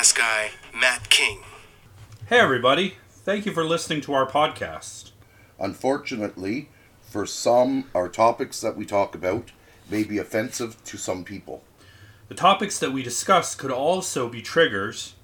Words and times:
history 0.00 0.22
podcast 0.22 0.52
guy, 0.72 0.78
Matt 0.78 1.10
King. 1.10 1.40
Hey, 2.26 2.38
everybody. 2.38 2.94
Thank 3.10 3.44
you 3.44 3.52
for 3.52 3.64
listening 3.64 4.00
to 4.02 4.14
our 4.14 4.26
podcast. 4.26 5.10
Unfortunately, 5.58 6.70
for 7.02 7.26
some, 7.26 7.84
our 7.94 8.08
topics 8.08 8.62
that 8.62 8.78
we 8.78 8.86
talk 8.86 9.14
about 9.14 9.50
may 9.90 10.04
be 10.04 10.16
offensive 10.16 10.82
to 10.84 10.96
some 10.96 11.22
people. 11.22 11.62
The 12.28 12.34
topics 12.34 12.78
that 12.78 12.92
we 12.92 13.02
discuss 13.02 13.54
could 13.54 13.70
also 13.70 14.28
be 14.28 14.40
triggers, 14.40 15.16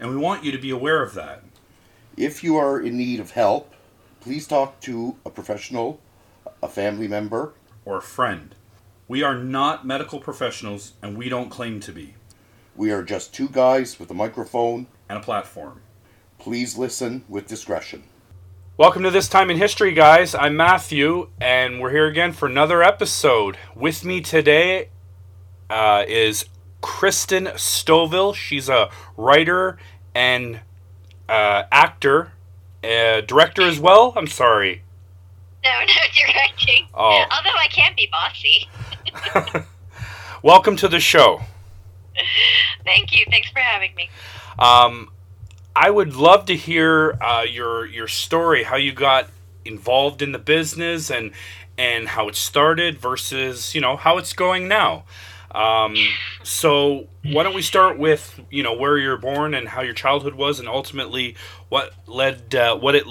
and 0.00 0.10
we 0.10 0.16
want 0.16 0.42
you 0.42 0.50
to 0.50 0.58
be 0.58 0.70
aware 0.70 1.02
of 1.02 1.14
that. 1.14 1.44
If 2.16 2.42
you 2.42 2.56
are 2.56 2.80
in 2.80 2.96
need 2.96 3.20
of 3.20 3.32
help, 3.32 3.72
please 4.20 4.48
talk 4.48 4.80
to 4.80 5.16
a 5.24 5.30
professional, 5.30 6.00
a 6.60 6.68
family 6.68 7.06
member, 7.06 7.52
or 7.84 7.98
a 7.98 8.02
friend. 8.02 8.56
We 9.06 9.22
are 9.22 9.38
not 9.38 9.86
medical 9.86 10.18
professionals, 10.18 10.94
and 11.02 11.16
we 11.16 11.28
don't 11.28 11.50
claim 11.50 11.78
to 11.80 11.92
be, 11.92 12.14
We 12.76 12.90
are 12.90 13.02
just 13.02 13.32
two 13.32 13.48
guys 13.48 13.98
with 14.00 14.10
a 14.10 14.14
microphone. 14.14 14.88
and 15.08 15.18
a 15.18 15.22
platform. 15.22 15.80
Please 16.38 16.76
listen 16.76 17.24
with 17.28 17.46
discretion. 17.46 18.02
Welcome 18.76 19.04
to 19.04 19.10
This 19.10 19.28
Time 19.28 19.48
in 19.50 19.58
History, 19.58 19.92
guys. 19.92 20.34
I'm 20.34 20.56
Matthew, 20.56 21.28
and 21.40 21.80
we're 21.80 21.90
here 21.90 22.06
again 22.06 22.32
for 22.32 22.46
another 22.46 22.82
episode. 22.82 23.56
With 23.76 24.04
me 24.04 24.20
today 24.20 24.88
uh, 25.70 26.04
is 26.08 26.46
Cristen 26.80 27.44
Stovall. 27.54 28.34
She's 28.34 28.68
a 28.68 28.90
writer 29.16 29.78
and 30.14 30.58
uh, 31.28 31.62
actor, 31.70 32.32
uh, 32.82 33.20
director 33.20 33.62
as 33.62 33.78
well. 33.78 34.14
I'm 34.16 34.26
sorry. 34.26 34.82
No, 35.62 35.70
no 35.70 35.86
directing. 36.26 36.88
Oh. 36.92 37.24
Although 37.30 37.56
I 37.56 37.68
can 37.70 37.94
be 37.94 38.10
bossy. 38.10 39.64
Welcome 40.42 40.74
to 40.76 40.88
the 40.88 40.98
show. 41.00 41.42
Thank 42.84 43.12
you. 43.12 43.24
Thanks 43.30 43.50
for 43.50 43.60
having 43.60 43.94
me. 43.94 44.10
Um, 44.58 45.10
I 45.76 45.90
would 45.90 46.14
love 46.14 46.46
to 46.46 46.56
hear 46.56 47.18
uh, 47.20 47.44
your 47.48 47.86
your 47.86 48.08
story, 48.08 48.64
how 48.64 48.76
you 48.76 48.92
got 48.92 49.28
involved 49.64 50.22
in 50.22 50.32
the 50.32 50.38
business, 50.38 51.10
and 51.10 51.32
and 51.76 52.08
how 52.08 52.28
it 52.28 52.36
started 52.36 52.98
versus 52.98 53.74
you 53.74 53.80
know 53.80 53.96
how 53.96 54.18
it's 54.18 54.32
going 54.32 54.68
now. 54.68 55.04
Um, 55.54 55.94
so 56.42 57.06
why 57.24 57.44
don't 57.44 57.54
we 57.54 57.62
start 57.62 57.98
with 57.98 58.40
you 58.50 58.62
know 58.62 58.74
where 58.74 58.98
you're 58.98 59.16
born 59.16 59.54
and 59.54 59.68
how 59.68 59.82
your 59.82 59.94
childhood 59.94 60.34
was, 60.34 60.58
and 60.58 60.68
ultimately 60.68 61.36
what 61.68 61.92
led 62.06 62.54
uh, 62.54 62.76
what 62.76 62.94
it 62.94 63.04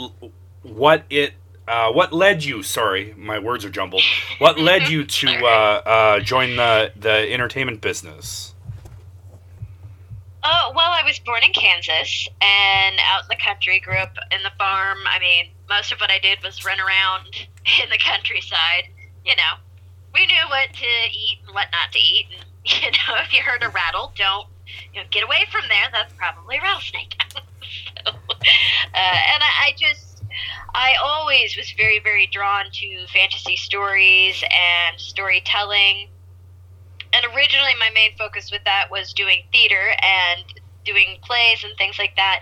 what 0.62 1.04
it 1.10 1.34
uh, 1.68 1.92
what 1.92 2.12
led 2.14 2.44
you? 2.44 2.64
Sorry, 2.64 3.14
my 3.18 3.40
words 3.40 3.64
are 3.64 3.70
jumbled. 3.70 4.04
What 4.40 4.60
led 4.60 4.90
you 4.90 5.06
to 5.06 5.28
uh, 5.46 5.82
uh, 5.86 6.20
join 6.20 6.56
the 6.56 6.92
the 6.96 7.32
entertainment 7.34 7.82
business? 7.82 8.53
Oh, 10.46 10.74
well, 10.76 10.92
I 10.92 11.04
was 11.06 11.20
born 11.20 11.42
in 11.44 11.54
Kansas 11.54 12.28
and 12.42 12.96
out 13.00 13.24
in 13.24 13.30
the 13.30 13.42
country, 13.42 13.80
grew 13.80 13.96
up 13.96 14.14
in 14.30 14.44
the 14.44 14.52
farm. 14.58 15.00
I 15.08 15.18
mean, 15.20 15.52
most 15.70 15.94
of 15.94 16.00
what 16.00 16.12
I 16.12 16.20
did 16.20 16.44
was 16.44 16.66
run 16.66 16.80
around 16.80 17.28
in 17.82 17.90
the 17.90 17.98
countryside. 17.98 18.90
You 19.26 19.36
know, 19.38 19.56
we 20.14 20.26
knew 20.26 20.44
what 20.50 20.74
to 20.74 20.86
eat 21.12 21.40
and 21.46 21.56
what 21.56 21.68
not 21.72 21.94
to 21.94 22.00
eat. 22.00 22.28
And, 22.32 22.46
you 22.66 22.92
know, 22.92 23.22
if 23.24 23.32
you 23.32 23.42
heard 23.42 23.64
a 23.64 23.70
rattle, 23.70 24.12
don't, 24.16 24.48
you 24.94 25.02
know, 25.02 25.08
get 25.12 25.24
away 25.24 25.46
from 25.50 25.64
there. 25.70 25.88
That's 25.92 26.14
probably 26.14 26.58
a 26.58 26.62
rattlesnake. 26.62 27.16
so, 27.34 28.12
uh, 28.12 29.20
and 29.32 29.44
I, 29.44 29.68
I 29.68 29.74
just, 29.78 30.24
I 30.76 30.96
always 31.02 31.56
was 31.56 31.72
very, 31.78 32.00
very 32.00 32.28
drawn 32.28 32.66
to 32.70 33.08
fantasy 33.14 33.56
stories 33.56 34.44
and 34.52 35.00
storytelling 35.00 36.10
and 37.14 37.26
originally 37.36 37.74
my 37.80 37.90
main 37.94 38.16
focus 38.18 38.52
with 38.52 38.64
that 38.66 38.86
was 38.92 39.14
doing 39.14 39.40
theater 39.52 39.94
and 40.02 40.44
doing 40.84 41.18
plays 41.24 41.64
and 41.64 41.74
things 41.78 41.98
like 42.00 42.16
that. 42.16 42.42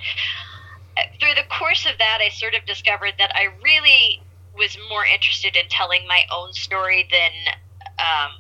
Through 1.20 1.36
the 1.36 1.48
course 1.50 1.86
of 1.86 1.98
that, 2.00 2.20
I 2.22 2.30
sort 2.30 2.54
of 2.54 2.66
discovered 2.66 3.14
that 3.18 3.32
I 3.36 3.48
really 3.64 4.22
was 4.58 4.78
more 4.90 5.06
interested 5.06 5.56
in 5.56 5.64
telling 5.70 6.02
my 6.08 6.22
own 6.34 6.54
story 6.54 7.08
than 7.12 7.32
um, 8.00 8.32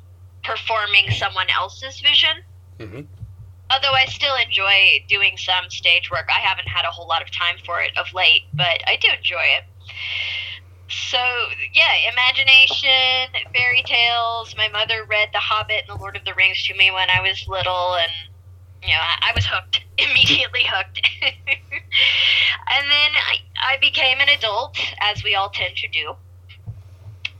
performing 0.43 1.11
someone 1.11 1.47
else's 1.55 1.99
vision. 1.99 2.43
Mhm. 2.79 3.07
Although 3.71 3.93
I 3.93 4.05
still 4.05 4.35
enjoy 4.35 5.05
doing 5.07 5.37
some 5.37 5.69
stage 5.69 6.11
work, 6.11 6.29
I 6.29 6.39
haven't 6.39 6.67
had 6.67 6.83
a 6.83 6.91
whole 6.91 7.07
lot 7.07 7.21
of 7.21 7.31
time 7.31 7.55
for 7.65 7.81
it 7.81 7.95
of 7.97 8.13
late, 8.13 8.43
but 8.53 8.81
I 8.85 8.97
do 8.97 9.07
enjoy 9.15 9.43
it. 9.43 9.63
So 10.91 11.17
yeah, 11.73 12.11
imagination, 12.11 13.31
fairy 13.55 13.81
tales. 13.85 14.53
My 14.57 14.67
mother 14.67 15.05
read 15.09 15.29
The 15.31 15.39
Hobbit 15.39 15.85
and 15.87 15.97
The 15.97 16.01
Lord 16.01 16.17
of 16.17 16.25
the 16.25 16.33
Rings 16.33 16.63
to 16.65 16.75
me 16.75 16.91
when 16.91 17.09
I 17.09 17.21
was 17.21 17.47
little, 17.47 17.95
and 17.95 18.11
you 18.83 18.89
know 18.89 18.99
I, 18.99 19.29
I 19.29 19.31
was 19.33 19.45
hooked, 19.45 19.79
immediately 19.97 20.63
hooked. 20.65 20.99
and 21.23 22.83
then 22.83 23.11
I, 23.15 23.37
I 23.63 23.77
became 23.79 24.19
an 24.19 24.27
adult, 24.27 24.77
as 24.99 25.23
we 25.23 25.33
all 25.33 25.49
tend 25.49 25.77
to 25.77 25.87
do, 25.87 26.13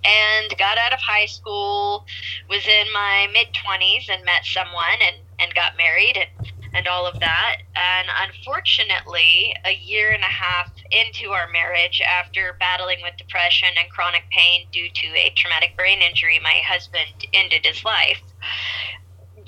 and 0.06 0.58
got 0.58 0.78
out 0.78 0.94
of 0.94 1.00
high 1.00 1.26
school. 1.26 2.06
Was 2.50 2.66
in 2.66 2.88
my 2.94 3.28
mid 3.34 3.48
twenties 3.54 4.08
and 4.10 4.24
met 4.24 4.46
someone 4.46 5.02
and 5.02 5.18
and 5.40 5.54
got 5.54 5.76
married 5.76 6.16
and 6.16 6.52
and 6.74 6.88
all 6.88 7.06
of 7.06 7.20
that. 7.20 7.58
And 7.76 8.08
unfortunately, 8.30 9.54
a 9.66 9.74
year 9.74 10.12
and 10.12 10.24
a 10.24 10.28
half 10.28 10.72
into 10.91 11.31
our 11.31 11.50
marriage, 11.50 12.02
after 12.02 12.56
battling 12.59 13.00
with 13.02 13.18
depression 13.18 13.69
and 13.79 13.90
chronic 13.90 14.24
pain 14.31 14.68
due 14.72 14.90
to 14.90 15.07
a 15.07 15.31
traumatic 15.35 15.75
brain 15.75 16.02
injury, 16.02 16.40
my 16.44 16.62
husband 16.66 17.28
ended 17.34 17.66
his 17.66 17.84
life. 17.84 18.22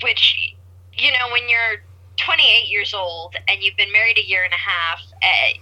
Which, 0.02 0.54
you 0.92 1.10
know, 1.12 1.30
when 1.32 1.48
you're 1.48 1.82
28 2.16 2.68
years 2.68 2.94
old 2.94 3.36
and 3.48 3.62
you've 3.62 3.76
been 3.76 3.92
married 3.92 4.18
a 4.18 4.26
year 4.26 4.44
and 4.44 4.52
a 4.52 4.56
half, 4.56 5.00
uh, 5.22 5.58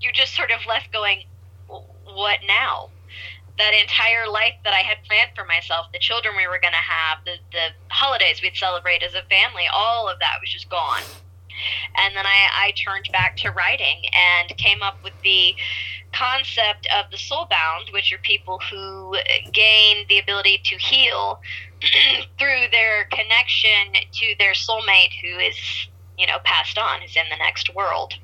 you're 0.00 0.12
just 0.12 0.34
sort 0.34 0.50
of 0.50 0.60
left 0.66 0.92
going, 0.92 1.24
what 1.68 2.40
now? 2.46 2.90
that 3.58 3.72
entire 3.80 4.26
life 4.28 4.54
that 4.64 4.72
I 4.72 4.80
had 4.80 4.98
planned 5.04 5.30
for 5.36 5.44
myself, 5.44 5.86
the 5.92 5.98
children 5.98 6.34
we 6.36 6.46
were 6.46 6.58
going 6.58 6.72
to 6.72 6.78
have, 6.78 7.18
the, 7.24 7.36
the 7.52 7.68
holidays 7.88 8.40
we'd 8.42 8.56
celebrate 8.56 9.02
as 9.02 9.14
a 9.14 9.22
family, 9.28 9.64
all 9.72 10.08
of 10.08 10.18
that 10.20 10.40
was 10.40 10.50
just 10.50 10.68
gone. 10.70 11.02
And 11.96 12.16
then 12.16 12.26
I, 12.26 12.68
I 12.68 12.72
turned 12.72 13.08
back 13.12 13.36
to 13.38 13.50
writing 13.50 14.02
and 14.12 14.56
came 14.56 14.82
up 14.82 14.98
with 15.02 15.14
the 15.22 15.54
concept 16.12 16.86
of 16.96 17.10
the 17.10 17.16
soulbound, 17.16 17.92
which 17.92 18.12
are 18.12 18.18
people 18.18 18.60
who 18.70 19.16
gain 19.52 20.04
the 20.08 20.18
ability 20.18 20.60
to 20.64 20.76
heal 20.76 21.40
through 22.38 22.66
their 22.70 23.04
connection 23.06 23.94
to 24.12 24.34
their 24.38 24.52
soulmate 24.52 25.12
who 25.22 25.38
is, 25.38 25.56
you 26.18 26.26
know, 26.26 26.38
passed 26.44 26.78
on, 26.78 27.02
is 27.02 27.16
in 27.16 27.24
the 27.30 27.36
next 27.36 27.74
world. 27.74 28.14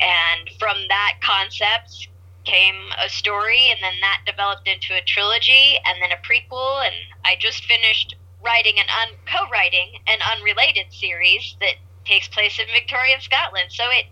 And 0.00 0.48
from 0.58 0.76
that 0.88 1.14
concept 1.22 2.08
came 2.44 2.76
a 3.04 3.08
story, 3.08 3.70
and 3.70 3.78
then 3.82 4.00
that 4.00 4.22
developed 4.24 4.66
into 4.66 4.94
a 4.94 5.02
trilogy, 5.02 5.76
and 5.84 6.00
then 6.00 6.10
a 6.12 6.20
prequel. 6.26 6.86
And 6.86 6.94
I 7.24 7.36
just 7.38 7.64
finished 7.64 8.16
writing 8.42 8.74
an 8.78 8.86
un- 9.02 9.18
co-writing 9.26 9.98
an 10.06 10.18
unrelated 10.36 10.86
series 10.92 11.56
that 11.60 11.74
takes 12.08 12.28
place 12.28 12.58
in 12.58 12.66
Victorian 12.72 13.20
Scotland. 13.20 13.66
So 13.70 13.84
it 13.90 14.06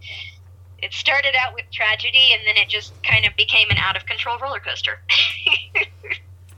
it 0.79 0.93
started 0.93 1.35
out 1.35 1.55
with 1.55 1.65
tragedy, 1.73 2.33
and 2.35 2.43
then 2.47 2.57
it 2.57 2.69
just 2.69 2.93
kind 3.03 3.27
of 3.27 3.35
became 3.35 3.69
an 3.71 3.79
out 3.79 3.97
of 3.97 4.05
control 4.07 4.39
roller 4.39 4.61
coaster. 4.61 5.01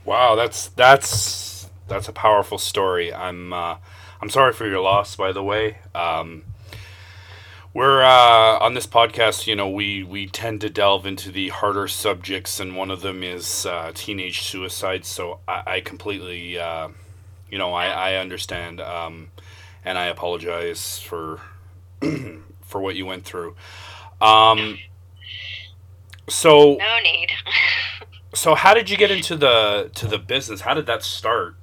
Wow, 0.09 0.33
that's 0.33 0.69
that's 0.69 1.69
that's 1.87 2.07
a 2.07 2.11
powerful 2.13 2.57
story. 2.57 3.13
I'm 3.13 3.53
uh, 3.53 3.77
I'm 4.19 4.29
sorry 4.31 4.53
for 4.53 4.65
your 4.65 4.79
loss, 4.79 5.15
by 5.15 5.31
the 5.31 5.43
way. 5.43 5.77
Um, 5.93 6.45
we're 7.75 8.01
uh, 8.01 8.57
on 8.57 8.73
this 8.73 8.87
podcast. 8.87 9.45
You 9.45 9.55
know, 9.55 9.69
we 9.69 10.03
we 10.03 10.25
tend 10.25 10.61
to 10.61 10.69
delve 10.71 11.05
into 11.05 11.31
the 11.31 11.49
harder 11.49 11.87
subjects, 11.87 12.59
and 12.59 12.75
one 12.75 12.89
of 12.89 13.01
them 13.01 13.21
is 13.23 13.67
uh, 13.67 13.91
teenage 13.93 14.41
suicide. 14.41 15.05
So 15.05 15.41
I, 15.47 15.63
I 15.67 15.81
completely, 15.81 16.57
uh, 16.57 16.87
you 17.51 17.59
know, 17.59 17.73
I 17.73 17.85
I 17.87 18.15
understand, 18.15 18.81
um, 18.81 19.29
and 19.83 19.97
I 19.97 20.05
apologize 20.07 20.99
for 20.99 21.41
for 22.61 22.81
what 22.81 22.95
you 22.95 23.05
went 23.05 23.25
through. 23.25 23.55
Um, 24.21 24.77
so 26.27 26.75
no 26.75 26.99
need. 26.99 27.29
so 28.33 28.55
how 28.55 28.73
did 28.73 28.89
you 28.89 28.97
get 28.97 29.11
into 29.11 29.35
the 29.35 29.91
to 29.95 30.07
the 30.07 30.17
business? 30.17 30.61
How 30.61 30.73
did 30.73 30.85
that 30.87 31.03
start? 31.03 31.55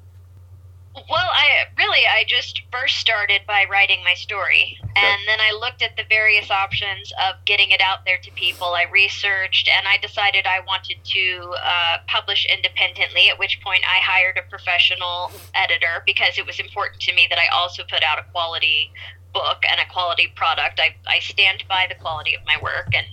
Well, 1.09 1.31
I 1.31 1.67
really 1.79 2.03
I 2.05 2.25
just 2.27 2.63
first 2.73 2.97
started 2.97 3.43
by 3.47 3.65
writing 3.71 4.03
my 4.03 4.15
story, 4.15 4.77
and 4.83 5.21
then 5.29 5.39
I 5.41 5.53
looked 5.53 5.81
at 5.81 5.97
the 5.97 6.03
various 6.09 6.51
options 6.51 7.13
of 7.23 7.37
getting 7.45 7.71
it 7.71 7.81
out 7.81 8.05
there 8.05 8.19
to 8.19 8.31
people. 8.33 8.75
I 8.75 8.87
researched, 8.91 9.69
and 9.69 9.87
I 9.87 9.99
decided 9.99 10.47
I 10.47 10.61
wanted 10.67 10.97
to 11.05 11.55
uh, 11.65 11.99
publish 12.09 12.45
independently. 12.53 13.29
At 13.29 13.39
which 13.39 13.61
point, 13.63 13.85
I 13.85 14.01
hired 14.03 14.37
a 14.37 14.51
professional 14.51 15.31
editor 15.55 16.03
because 16.07 16.39
it 16.39 16.47
was 16.47 16.59
important 16.59 17.01
to 17.03 17.15
me 17.15 17.29
that 17.31 17.39
I 17.39 17.47
also 17.55 17.85
put 17.89 18.03
out 18.03 18.19
a 18.19 18.25
quality 18.33 18.91
book 19.33 19.63
and 19.71 19.81
a 19.81 19.93
quality 19.93 20.33
product. 20.35 20.81
I 20.81 20.97
I 21.07 21.21
stand 21.21 21.63
by 21.69 21.87
the 21.89 21.95
quality 21.95 22.35
of 22.35 22.45
my 22.47 22.57
work 22.61 22.89
and 22.93 23.07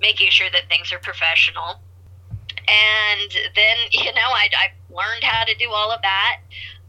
making 0.00 0.30
sure 0.30 0.50
that 0.52 0.68
things 0.68 0.92
are 0.92 1.00
professional. 1.00 1.80
And 2.68 3.32
then 3.56 3.76
you 3.90 4.12
know 4.14 4.30
I 4.30 4.48
I 4.54 4.66
learned 4.94 5.24
how 5.24 5.42
to 5.44 5.56
do 5.56 5.70
all 5.70 5.90
of 5.90 6.02
that 6.02 6.38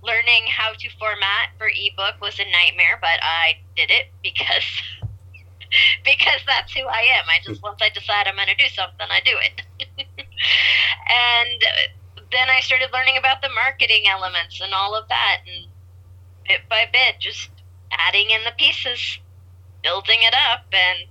learning 0.03 0.43
how 0.49 0.73
to 0.73 0.89
format 0.99 1.55
for 1.57 1.67
ebook 1.67 2.19
was 2.21 2.39
a 2.39 2.45
nightmare, 2.51 2.99
but 2.99 3.19
I 3.21 3.55
did 3.75 3.89
it 3.89 4.07
because 4.21 4.63
because 6.03 6.41
that's 6.45 6.73
who 6.73 6.85
I 6.85 7.07
am. 7.17 7.25
I 7.29 7.39
just 7.43 7.63
once 7.63 7.79
I 7.81 7.89
decide 7.89 8.27
I'm 8.27 8.35
going 8.35 8.47
to 8.47 8.55
do 8.55 8.69
something, 8.69 9.07
I 9.09 9.21
do 9.23 9.35
it. 9.39 9.61
and 11.09 11.63
then 12.31 12.49
I 12.49 12.59
started 12.61 12.89
learning 12.93 13.17
about 13.17 13.41
the 13.41 13.49
marketing 13.49 14.03
elements 14.09 14.59
and 14.61 14.73
all 14.73 14.95
of 14.95 15.07
that, 15.07 15.41
and 15.47 15.67
bit 16.47 16.61
by 16.69 16.85
bit, 16.91 17.19
just 17.19 17.49
adding 17.91 18.29
in 18.29 18.41
the 18.43 18.53
pieces, 18.57 19.19
building 19.83 20.19
it 20.21 20.33
up, 20.51 20.65
and 20.73 21.07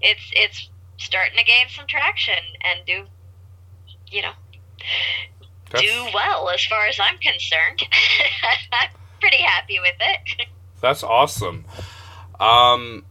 it's 0.00 0.30
it's 0.32 0.68
starting 0.98 1.38
to 1.38 1.44
gain 1.44 1.66
some 1.68 1.86
traction 1.86 2.38
and 2.62 2.86
do, 2.86 3.04
you 4.10 4.22
know, 4.22 4.32
That's- 5.72 5.90
do 5.90 6.10
well 6.14 6.48
as 6.50 6.64
far 6.64 6.86
as 6.86 6.98
I'm 7.00 7.18
concerned. 7.18 7.82
I'm 8.72 8.90
pretty 9.20 9.42
happy 9.42 9.78
with 9.80 9.96
it. 10.00 10.46
That's 10.80 11.02
awesome. 11.02 11.64
Um, 12.40 13.04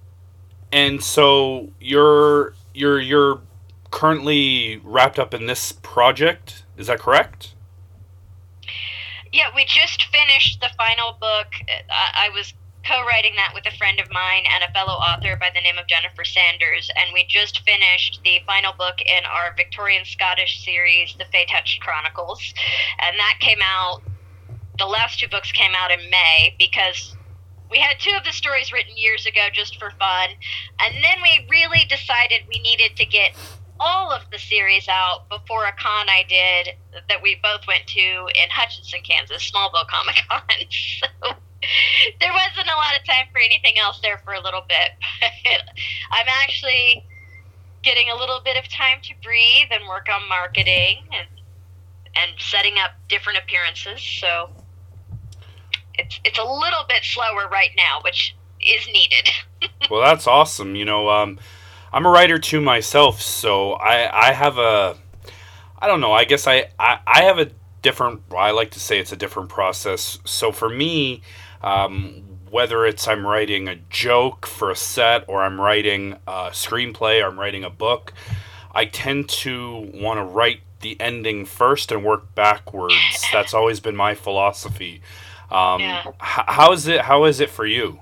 and 0.72 1.04
so 1.04 1.70
you're 1.80 2.54
you're 2.74 3.00
you're 3.00 3.42
currently 3.92 4.82
wrapped 4.84 5.20
up 5.20 5.34
in 5.34 5.46
this 5.46 5.72
project. 5.72 6.64
Is 6.78 6.88
that 6.88 7.00
correct? 7.00 7.54
Yeah, 9.32 9.48
we 9.56 9.66
just 9.66 10.04
finished 10.06 10.60
the 10.60 10.70
final 10.78 11.14
book. 11.14 11.48
I, 11.90 12.28
I 12.28 12.30
was 12.34 12.54
co-writing 12.86 13.34
that 13.36 13.54
with 13.54 13.66
a 13.66 13.78
friend 13.78 14.00
of 14.00 14.10
mine 14.12 14.44
and 14.54 14.64
a 14.64 14.74
fellow 14.74 14.94
author 14.94 15.36
by 15.36 15.52
the 15.54 15.62
name 15.62 15.78
of 15.78 15.88
Jennifer 15.88 16.26
Sanders, 16.26 16.90
and 16.98 17.14
we 17.14 17.26
just 17.28 17.62
finished 17.62 18.22
the 18.24 18.40
final 18.46 18.74
book 18.74 19.02
in 19.02 19.24
our 19.26 19.54
Victorian 19.56 20.06
Scottish 20.06 20.64
series, 20.64 21.16
The 21.18 21.26
Fey 21.26 21.46
Touched 21.46 21.82
Chronicles, 21.82 22.54
and 23.00 23.18
that 23.18 23.38
came 23.40 23.60
out. 23.64 24.02
The 24.80 24.86
last 24.86 25.20
two 25.20 25.28
books 25.28 25.52
came 25.52 25.74
out 25.76 25.92
in 25.92 26.10
May 26.10 26.56
because 26.58 27.16
we 27.70 27.78
had 27.78 28.00
two 28.00 28.16
of 28.18 28.24
the 28.24 28.32
stories 28.32 28.74
written 28.74 28.98
years 28.98 29.26
ago 29.26 29.48
just 29.54 29.78
for 29.80 29.92
fun, 29.92 30.30
and 30.80 30.96
then 31.04 31.22
we 31.22 31.48
really 31.50 31.86
decided 31.88 32.42
we 32.50 32.60
needed 32.62 32.96
to 32.98 33.06
get 33.06 33.36
all 33.80 34.12
of 34.12 34.22
the 34.32 34.38
series 34.38 34.88
out 34.88 35.28
before 35.30 35.66
a 35.66 35.74
con 35.74 36.08
I 36.08 36.24
did 36.28 36.76
that 37.10 37.22
we 37.22 37.40
both 37.42 37.66
went 37.68 37.88
to 37.88 38.00
in 38.00 38.50
Hutchinson, 38.52 39.02
Kansas, 39.02 39.52
Smallville 39.52 39.88
Comic 39.88 40.18
Con. 40.30 40.42
so 40.70 41.36
there 42.20 42.32
wasn't 42.32 42.68
a 42.68 42.78
lot 42.78 43.00
of 43.00 43.06
time 43.06 43.28
for 43.32 43.40
anything 43.40 43.74
else 43.78 44.00
there 44.02 44.20
for 44.20 44.34
a 44.34 44.42
little 44.42 44.64
bit. 44.68 44.92
I'm 46.12 46.28
actually 46.28 47.06
getting 47.84 48.10
a 48.10 48.16
little 48.16 48.42
bit 48.44 48.58
of 48.58 48.70
time 48.70 49.00
to 49.04 49.14
breathe 49.24 49.68
and 49.72 49.88
work 49.88 50.08
on 50.10 50.28
marketing 50.30 51.04
and 51.12 51.28
and 52.14 52.32
setting 52.40 52.74
up 52.78 52.92
different 53.08 53.40
appearances. 53.40 54.02
So 54.02 54.50
it's 55.96 56.20
it's 56.24 56.40
a 56.40 56.44
little 56.44 56.86
bit 56.88 57.04
slower 57.04 57.48
right 57.50 57.72
now, 57.78 58.02
which 58.04 58.36
is 58.60 58.88
needed. 58.88 59.30
well, 59.90 60.02
that's 60.02 60.28
awesome. 60.28 60.76
You 60.76 60.86
know, 60.86 61.10
um, 61.10 61.40
I'm 61.94 62.06
a 62.06 62.10
writer 62.10 62.40
too 62.40 62.62
myself, 62.62 63.22
so 63.22 63.74
I 63.74 64.30
I 64.30 64.34
have 64.34 64.58
a 64.58 64.98
I 65.80 65.88
don't 65.88 66.02
know. 66.02 66.12
I 66.12 66.26
guess 66.26 66.48
I 66.48 66.68
I, 66.80 67.00
I 67.08 67.24
have 67.24 67.40
a 67.40 67.52
different. 67.82 68.22
I 68.36 68.52
like 68.52 68.72
to 68.72 68.80
say 68.80 69.00
it's 69.00 69.12
a 69.12 69.18
different 69.18 69.50
process. 69.50 70.20
So 70.26 70.52
for 70.52 70.70
me, 70.70 71.22
um, 71.64 72.24
whether 72.50 72.86
it's 72.86 73.08
I'm 73.08 73.26
writing 73.26 73.68
a 73.68 73.76
joke 73.90 74.46
for 74.46 74.70
a 74.72 74.76
set 74.76 75.24
or 75.28 75.44
I'm 75.44 75.60
writing 75.60 76.14
a 76.28 76.50
screenplay 76.52 77.22
or 77.24 77.28
I'm 77.28 77.40
writing 77.40 77.64
a 77.64 77.70
book, 77.70 78.14
I 78.74 78.86
tend 78.86 79.30
to 79.30 79.90
want 79.94 80.20
to 80.20 80.24
write 80.24 80.62
the 80.82 81.00
ending 81.00 81.46
first 81.46 81.92
and 81.92 82.04
work 82.04 82.34
backwards. 82.36 82.96
That's 83.32 83.54
always 83.54 83.80
been 83.80 83.96
my 83.96 84.16
philosophy. 84.16 85.02
Um, 85.52 85.82
Yeah. 85.82 86.04
h- 86.08 86.14
how 86.48 86.72
is 86.72 86.88
it? 86.88 87.02
How 87.02 87.26
is 87.26 87.40
it 87.40 87.50
for 87.50 87.66
you? 87.66 88.00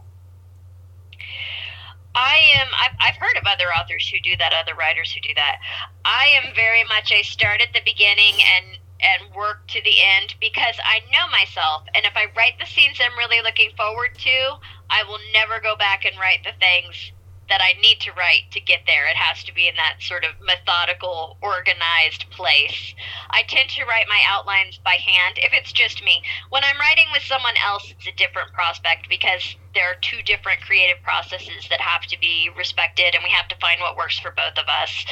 I 2.15 2.37
am. 2.59 2.67
I've, 2.81 2.95
I've 2.99 3.15
heard 3.15 3.37
of 3.37 3.43
other 3.45 3.65
authors 3.65 4.07
who 4.09 4.19
do 4.21 4.35
that, 4.37 4.51
other 4.53 4.75
writers 4.75 5.11
who 5.11 5.21
do 5.21 5.33
that. 5.35 5.59
I 6.05 6.27
am 6.43 6.53
very 6.55 6.83
much 6.85 7.11
a 7.11 7.23
start 7.23 7.61
at 7.61 7.71
the 7.73 7.81
beginning 7.85 8.33
and 8.55 8.79
and 9.01 9.33
work 9.33 9.67
to 9.67 9.81
the 9.83 10.01
end 10.01 10.35
because 10.39 10.75
I 10.83 11.01
know 11.11 11.27
myself, 11.31 11.83
and 11.95 12.05
if 12.05 12.13
I 12.15 12.27
write 12.35 12.59
the 12.59 12.65
scenes 12.65 12.99
I'm 12.99 13.17
really 13.17 13.41
looking 13.41 13.71
forward 13.77 14.17
to, 14.17 14.59
I 14.89 15.03
will 15.03 15.19
never 15.33 15.59
go 15.59 15.75
back 15.75 16.05
and 16.05 16.19
write 16.19 16.43
the 16.43 16.57
things 16.59 17.11
that 17.49 17.61
I 17.61 17.73
need 17.81 17.99
to 18.01 18.13
write 18.13 18.51
to 18.51 18.61
get 18.61 18.81
there. 18.85 19.07
It 19.07 19.17
has 19.17 19.43
to 19.43 19.53
be 19.53 19.67
in 19.67 19.75
that 19.75 19.97
sort 19.99 20.23
of 20.23 20.39
methodical, 20.39 21.37
organized 21.41 22.29
place. 22.29 22.93
I 23.31 23.41
tend 23.43 23.69
to 23.71 23.85
write 23.85 24.07
my 24.07 24.21
outlines 24.27 24.79
by 24.85 24.97
hand 25.01 25.39
if 25.41 25.51
it's 25.53 25.71
just 25.71 26.03
me. 26.03 26.21
When 26.49 26.63
I'm 26.63 26.77
writing 26.77 27.07
with 27.11 27.23
someone 27.23 27.55
else, 27.65 27.89
it's 27.89 28.07
a 28.07 28.15
different 28.15 28.53
prospect 28.53 29.09
because 29.09 29.55
there 29.73 29.91
are 29.91 29.95
two 30.01 30.21
different 30.23 30.61
creative 30.61 31.01
processes 31.03 31.67
that 31.69 31.79
have 31.81 32.01
to 32.09 32.17
be 32.19 32.49
respected 32.57 33.13
and 33.13 33.23
we 33.23 33.29
have 33.29 33.47
to 33.47 33.55
find 33.57 33.79
what 33.81 33.95
works 33.95 34.17
for 34.17 34.31
both 34.31 34.57
of 34.57 34.67
us. 34.67 35.05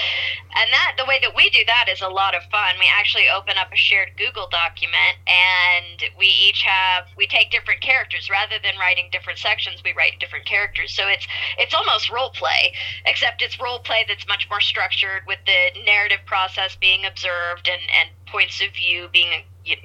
And 0.56 0.72
that 0.74 0.96
the 0.98 1.06
way 1.06 1.20
that 1.22 1.36
we 1.36 1.50
do 1.50 1.60
that 1.68 1.88
is 1.90 2.02
a 2.02 2.10
lot 2.10 2.36
of 2.36 2.44
fun. 2.50 2.76
We 2.80 2.90
actually 2.92 3.26
open 3.30 3.58
up 3.58 3.72
a 3.72 3.78
shared 3.78 4.18
Google 4.18 4.48
document 4.50 5.22
and 5.28 6.04
we 6.18 6.28
each 6.28 6.64
have 6.64 7.06
we 7.16 7.28
take 7.28 7.52
different 7.52 7.82
characters 7.82 8.30
rather 8.30 8.56
than 8.64 8.78
writing 8.80 9.10
different 9.12 9.40
sections, 9.40 9.82
we 9.84 9.94
write 9.94 10.20
different 10.20 10.46
characters. 10.46 10.94
So 10.94 11.08
it's 11.08 11.28
it's 11.58 11.74
almost 11.74 12.10
role 12.10 12.32
play, 12.32 12.74
except 13.06 13.42
it's 13.42 13.60
role 13.60 13.80
play 13.80 14.06
that's 14.08 14.28
much 14.28 14.48
more 14.50 14.62
structured 14.62 15.24
with 15.28 15.40
the 15.46 15.80
narrative 15.86 16.26
process 16.26 16.76
being 16.76 17.06
observed 17.06 17.70
and 17.70 17.82
and 18.02 18.10
points 18.32 18.62
of 18.62 18.74
view 18.74 19.08
being 19.12 19.30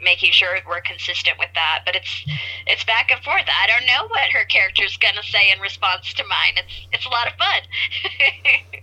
making 0.02 0.30
sure 0.30 0.56
we're 0.68 0.80
consistent 0.82 1.36
with 1.40 1.48
that 1.54 1.82
but 1.84 1.96
it's 1.96 2.24
it's 2.68 2.84
back 2.84 3.10
and 3.10 3.20
forth 3.24 3.42
i 3.60 3.66
don't 3.66 3.84
know 3.86 4.06
what 4.08 4.30
her 4.32 4.44
character's 4.44 4.96
going 4.98 5.14
to 5.14 5.22
say 5.28 5.50
in 5.50 5.58
response 5.58 6.12
to 6.14 6.22
mine 6.28 6.54
it's 6.56 6.86
it's 6.92 7.06
a 7.06 7.08
lot 7.08 7.26
of 7.26 7.32
fun 7.34 7.62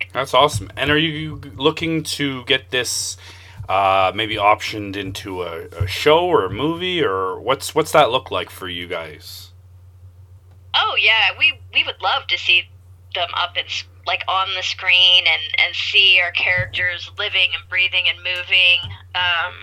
That's 0.14 0.34
awesome. 0.34 0.72
And 0.76 0.90
are 0.90 0.98
you 0.98 1.36
looking 1.56 2.02
to 2.04 2.44
get 2.46 2.72
this 2.72 3.16
uh, 3.70 4.12
maybe 4.16 4.36
optioned 4.38 4.96
into 4.96 5.44
a, 5.44 5.68
a 5.68 5.86
show 5.88 6.26
or 6.26 6.46
a 6.46 6.50
movie, 6.50 7.04
or 7.04 7.40
what's 7.40 7.76
what's 7.76 7.92
that 7.92 8.10
look 8.10 8.32
like 8.32 8.50
for 8.50 8.68
you 8.68 8.88
guys? 8.88 9.52
oh 10.74 10.96
yeah 11.00 11.30
we 11.38 11.60
we 11.74 11.84
would 11.84 12.02
love 12.02 12.26
to 12.28 12.38
see 12.38 12.64
them 13.16 13.30
up 13.36 13.52
s- 13.56 13.84
like 14.10 14.26
on 14.28 14.50
the 14.58 14.66
screen 14.66 15.24
and 15.30 15.44
and 15.62 15.76
see 15.76 16.18
our 16.18 16.34
characters 16.34 17.06
living 17.22 17.54
and 17.54 17.62
breathing 17.70 18.10
and 18.10 18.18
moving 18.26 18.82
um 19.14 19.54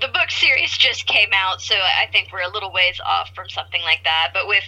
the 0.00 0.08
book 0.08 0.30
series 0.30 0.76
just 0.76 1.06
came 1.06 1.30
out, 1.34 1.60
so 1.60 1.74
I 1.74 2.06
think 2.12 2.28
we're 2.32 2.48
a 2.48 2.52
little 2.52 2.72
ways 2.72 3.00
off 3.04 3.30
from 3.34 3.48
something 3.48 3.80
like 3.82 4.04
that. 4.04 4.30
But 4.34 4.46
with, 4.46 4.64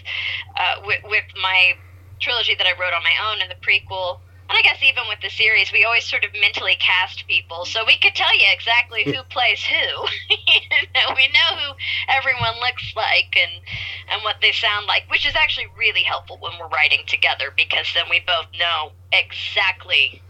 uh, 0.59 0.81
with 0.85 0.99
with 1.05 1.25
my 1.43 1.73
trilogy 2.21 2.55
that 2.57 2.67
I 2.67 2.73
wrote 2.81 2.95
on 2.95 3.03
my 3.03 3.17
own 3.31 3.43
and 3.43 3.51
the 3.51 3.61
prequel, 3.61 4.21
I 4.50 4.62
guess 4.62 4.78
even 4.83 5.05
with 5.09 5.21
the 5.21 5.31
series, 5.31 5.73
we 5.73 5.85
always 5.85 6.05
sort 6.05 6.25
of 6.25 6.31
mentally 6.40 6.76
cast 6.81 7.26
people, 7.26 7.64
so 7.64 7.85
we 7.87 7.99
could 7.99 8.14
tell 8.14 8.35
you 8.37 8.47
exactly 8.52 9.05
who 9.05 9.23
plays 9.31 9.62
who. 9.62 9.75
you 10.31 10.88
know, 10.95 11.14
we 11.14 11.28
know 11.28 11.57
who 11.57 11.75
everyone 12.09 12.59
looks 12.61 12.93
like 12.97 13.37
and 13.37 13.62
and 14.11 14.23
what 14.25 14.37
they 14.40 14.52
sound 14.52 14.87
like, 14.87 15.05
which 15.11 15.26
is 15.26 15.35
actually 15.37 15.67
really 15.76 16.02
helpful 16.02 16.38
when 16.40 16.52
we're 16.59 16.69
writing 16.69 17.02
together 17.07 17.52
because 17.57 17.87
then 17.95 18.05
we 18.09 18.21
both 18.26 18.47
know 18.59 18.93
exactly 19.12 20.23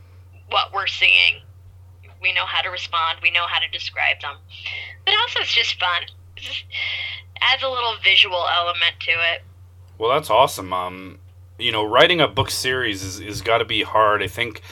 what 0.51 0.73
we're 0.73 0.87
seeing 0.87 1.43
we 2.21 2.33
know 2.33 2.47
how 2.47 2.63
to 2.63 2.69
respond 2.71 3.19
we 3.23 3.31
know 3.31 3.47
how 3.47 3.61
to 3.61 3.69
describe 3.69 4.21
them 4.23 4.35
but 5.05 5.15
also 5.21 5.41
it's 5.41 5.55
just 5.55 5.79
fun 5.79 6.03
it 6.03 6.41
just 6.41 6.65
adds 7.41 7.63
a 7.63 7.69
little 7.69 7.95
visual 8.03 8.47
element 8.57 8.95
to 9.01 9.11
it 9.11 9.43
Well, 9.99 10.11
that's 10.11 10.31
awesome. 10.31 10.73
Um, 10.73 11.19
you 11.59 11.73
know, 11.73 11.85
writing 11.85 12.21
a 12.21 12.29
book 12.29 12.51
series 12.51 13.03
is, 13.03 13.21
is 13.21 13.43
got 13.43 13.59
to 13.59 13.65
be 13.65 13.83
hard. 13.83 14.23
I 14.23 14.29
think 14.29 14.63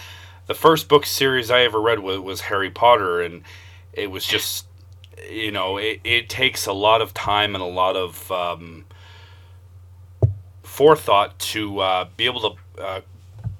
the 0.46 0.54
first 0.54 0.88
book 0.88 1.04
series 1.04 1.50
I 1.50 1.62
ever 1.62 1.80
read 1.80 2.00
was, 2.00 2.20
was 2.20 2.40
Harry 2.42 2.70
Potter, 2.70 3.20
and 3.20 3.42
it 3.92 4.10
was 4.10 4.24
just, 4.24 4.66
you 5.28 5.50
know, 5.50 5.76
it, 5.76 6.00
it 6.04 6.28
takes 6.28 6.66
a 6.66 6.72
lot 6.72 7.02
of 7.02 7.12
time 7.12 7.54
and 7.54 7.62
a 7.62 7.66
lot 7.66 7.96
of 7.96 8.30
um, 8.30 8.84
forethought 10.62 11.38
to 11.38 11.80
uh, 11.80 12.08
be 12.16 12.26
able 12.26 12.56
to, 12.76 12.82
uh, 12.82 13.00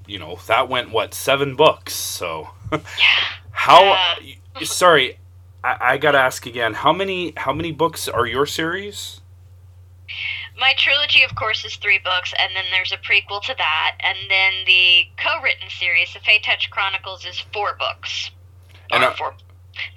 you 0.07 0.19
know, 0.19 0.39
that 0.47 0.69
went 0.69 0.91
what 0.91 1.13
seven 1.13 1.57
books. 1.57 1.95
So 1.95 2.51
how? 3.51 4.15
Sorry, 4.63 5.19
I, 5.65 5.77
I 5.81 5.99
gotta 5.99 6.19
ask 6.19 6.47
again. 6.47 6.75
How 6.75 6.93
many 6.93 7.33
how 7.37 7.53
many 7.53 7.73
books 7.73 8.09
are 8.09 8.27
your 8.27 8.47
series? 8.47 9.21
My 10.59 10.75
trilogy 10.79 11.23
of 11.23 11.35
course 11.35 11.65
is 11.65 11.77
three 11.77 11.99
books 12.03 12.33
and 12.39 12.55
then 12.55 12.65
there's 12.71 12.93
a 12.93 12.97
prequel 12.99 13.43
to 13.43 13.55
that 13.59 13.97
and 14.01 14.17
then 14.29 14.53
the 14.67 15.05
co-written 15.23 15.69
series 15.69 16.13
the 16.15 16.21
fey 16.21 16.39
touch 16.45 16.71
chronicles 16.71 17.25
is 17.27 17.39
four 17.53 17.77
books 17.79 18.31
And, 18.91 19.05
uh, 19.05 19.13
four, 19.15 19.35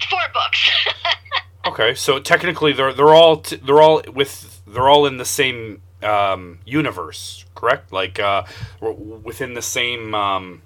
four 0.10 0.22
books 0.34 0.70
Okay, 1.68 1.94
so 1.94 2.20
technically 2.20 2.72
they're 2.74 2.94
they're 2.94 3.14
all 3.14 3.38
t- 3.38 3.58
they're 3.58 3.82
all 3.82 4.02
with 4.14 4.62
they're 4.66 4.88
all 4.88 5.06
in 5.06 5.18
the 5.18 5.26
same 5.26 5.82
um, 6.02 6.60
universe, 6.66 7.44
correct? 7.54 7.92
Like 7.92 8.18
uh, 8.18 8.44
w- 8.80 9.22
within 9.24 9.54
the 9.56 9.62
same. 9.62 10.16
Um, 10.16 10.62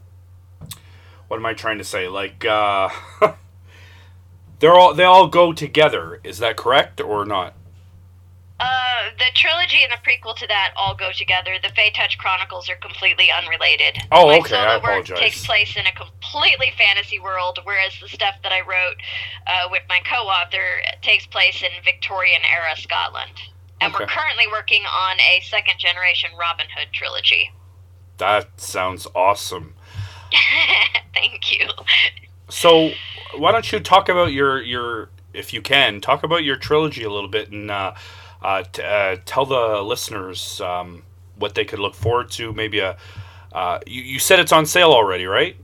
what 1.27 1.37
am 1.37 1.45
I 1.47 1.55
trying 1.55 1.79
to 1.79 1.83
say? 1.83 2.07
Like 2.07 2.45
uh, 2.45 2.89
they're 4.59 4.75
all 4.75 4.93
they 4.93 5.03
all 5.03 5.27
go 5.27 5.51
together. 5.51 6.19
Is 6.23 6.37
that 6.37 6.57
correct 6.57 7.01
or 7.01 7.25
not? 7.25 7.55
Uh, 8.63 9.09
the 9.19 9.25
trilogy 9.35 9.83
and 9.83 9.91
the 9.91 9.97
prequel 10.09 10.33
to 10.37 10.47
that 10.47 10.71
all 10.77 10.95
go 10.95 11.11
together. 11.11 11.57
The 11.61 11.67
Fey 11.75 11.91
Touch 11.93 12.17
Chronicles 12.17 12.69
are 12.69 12.77
completely 12.77 13.29
unrelated. 13.29 13.97
Oh, 14.09 14.27
My 14.27 14.37
okay, 14.39 14.55
I 14.55 14.75
apologize. 14.75 15.19
takes 15.19 15.45
place 15.45 15.75
in 15.75 15.85
a 15.85 15.91
completely 15.91 16.71
fantasy 16.77 17.19
world, 17.19 17.59
whereas 17.65 17.91
the 18.01 18.07
stuff 18.07 18.35
that 18.41 18.53
I 18.53 18.61
wrote 18.61 18.95
uh, 19.47 19.67
with 19.69 19.81
my 19.89 19.99
co-author 20.09 20.79
takes 21.01 21.25
place 21.27 21.61
in 21.61 21.69
Victorian 21.83 22.41
era 22.49 22.77
Scotland. 22.77 23.33
And 23.81 23.91
we're 23.91 24.07
currently 24.07 24.45
working 24.49 24.83
on 24.83 25.17
a 25.19 25.41
second 25.43 25.77
generation 25.77 26.29
Robin 26.39 26.67
Hood 26.73 26.93
trilogy. 26.93 27.51
That 28.17 28.61
sounds 28.61 29.07
awesome. 29.13 29.73
Thank 31.13 31.51
you. 31.51 31.67
So, 32.47 32.91
why 33.35 33.51
don't 33.51 33.69
you 33.73 33.81
talk 33.81 34.07
about 34.07 34.31
your 34.31 34.61
your 34.61 35.09
if 35.33 35.51
you 35.53 35.61
can 35.61 35.99
talk 35.99 36.23
about 36.23 36.43
your 36.45 36.55
trilogy 36.55 37.03
a 37.03 37.09
little 37.09 37.27
bit 37.29 37.51
and 37.51 37.69
uh, 37.69 37.93
uh, 38.43 38.63
t- 38.71 38.83
uh, 38.83 39.17
tell 39.25 39.45
the 39.45 39.81
listeners 39.81 40.59
um, 40.61 41.03
what 41.37 41.55
they 41.55 41.65
could 41.65 41.79
look 41.79 41.95
forward 41.95 42.29
to. 42.31 42.53
Maybe 42.53 42.79
a 42.79 42.97
uh, 43.53 43.79
you, 43.85 44.01
you 44.01 44.19
said 44.19 44.39
it's 44.39 44.51
on 44.51 44.65
sale 44.65 44.91
already, 44.91 45.25
right? 45.25 45.55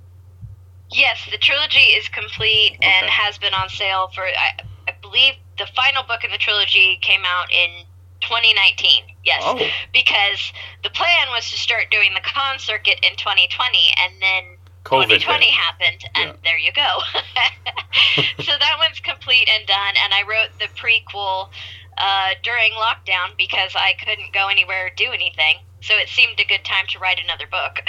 Yes, 0.91 1.19
the 1.31 1.37
trilogy 1.37 1.79
is 1.97 2.07
complete 2.09 2.77
and 2.81 3.07
has 3.09 3.37
been 3.37 3.53
on 3.53 3.69
sale 3.69 4.09
for, 4.13 4.23
I, 4.25 4.61
I 4.87 4.93
believe, 5.01 5.33
the 5.57 5.67
final 5.75 6.03
book 6.03 6.23
in 6.23 6.31
the 6.31 6.37
trilogy 6.37 6.97
came 7.01 7.21
out 7.25 7.51
in 7.51 7.83
2019. 8.21 9.03
Yes, 9.23 9.41
Oh. 9.45 9.59
because 9.93 10.51
the 10.83 10.89
plan 10.89 11.27
was 11.31 11.49
to 11.51 11.57
start 11.57 11.85
doing 11.91 12.13
the 12.13 12.21
con 12.21 12.57
circuit 12.59 12.99
in 13.03 13.15
2020, 13.17 13.77
and 14.03 14.13
then 14.21 14.43
COVID 14.85 15.19
2020 15.21 15.45
hit. 15.45 15.53
happened, 15.53 16.03
and 16.15 16.29
Yeah. 16.29 16.35
there 16.43 16.57
you 16.57 16.71
go. 16.73 16.99
so 18.43 18.51
that 18.59 18.75
one's 18.79 18.99
complete 18.99 19.47
and 19.53 19.65
done, 19.67 19.93
and 20.03 20.13
I 20.13 20.23
wrote 20.23 20.49
the 20.59 20.67
prequel 20.75 21.49
uh, 21.99 22.29
during 22.43 22.71
lockdown 22.73 23.37
because 23.37 23.71
I 23.75 23.93
couldn't 23.93 24.33
go 24.33 24.47
anywhere 24.47 24.87
or 24.87 24.89
do 24.95 25.11
anything. 25.11 25.57
So 25.81 25.93
it 25.95 26.09
seemed 26.09 26.39
a 26.39 26.45
good 26.45 26.65
time 26.65 26.85
to 26.89 26.99
write 26.99 27.19
another 27.23 27.47
book. 27.47 27.79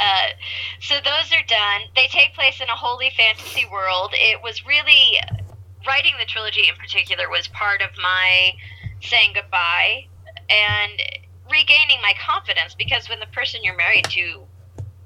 uh, 0.00 0.28
so 0.80 0.96
those 0.96 1.32
are 1.32 1.46
done. 1.46 1.88
They 1.96 2.06
take 2.06 2.34
place 2.34 2.60
in 2.60 2.68
a 2.68 2.76
wholly 2.76 3.10
fantasy 3.16 3.66
world. 3.70 4.10
It 4.12 4.42
was 4.42 4.66
really 4.66 5.18
writing 5.86 6.12
the 6.18 6.26
trilogy 6.26 6.64
in 6.68 6.76
particular 6.76 7.30
was 7.30 7.48
part 7.48 7.80
of 7.80 7.90
my 8.02 8.52
saying 9.00 9.32
goodbye 9.34 10.06
and 10.50 10.92
regaining 11.50 12.00
my 12.02 12.12
confidence 12.20 12.74
because 12.74 13.08
when 13.08 13.20
the 13.20 13.26
person 13.32 13.62
you're 13.62 13.76
married 13.76 14.04
to 14.04 14.42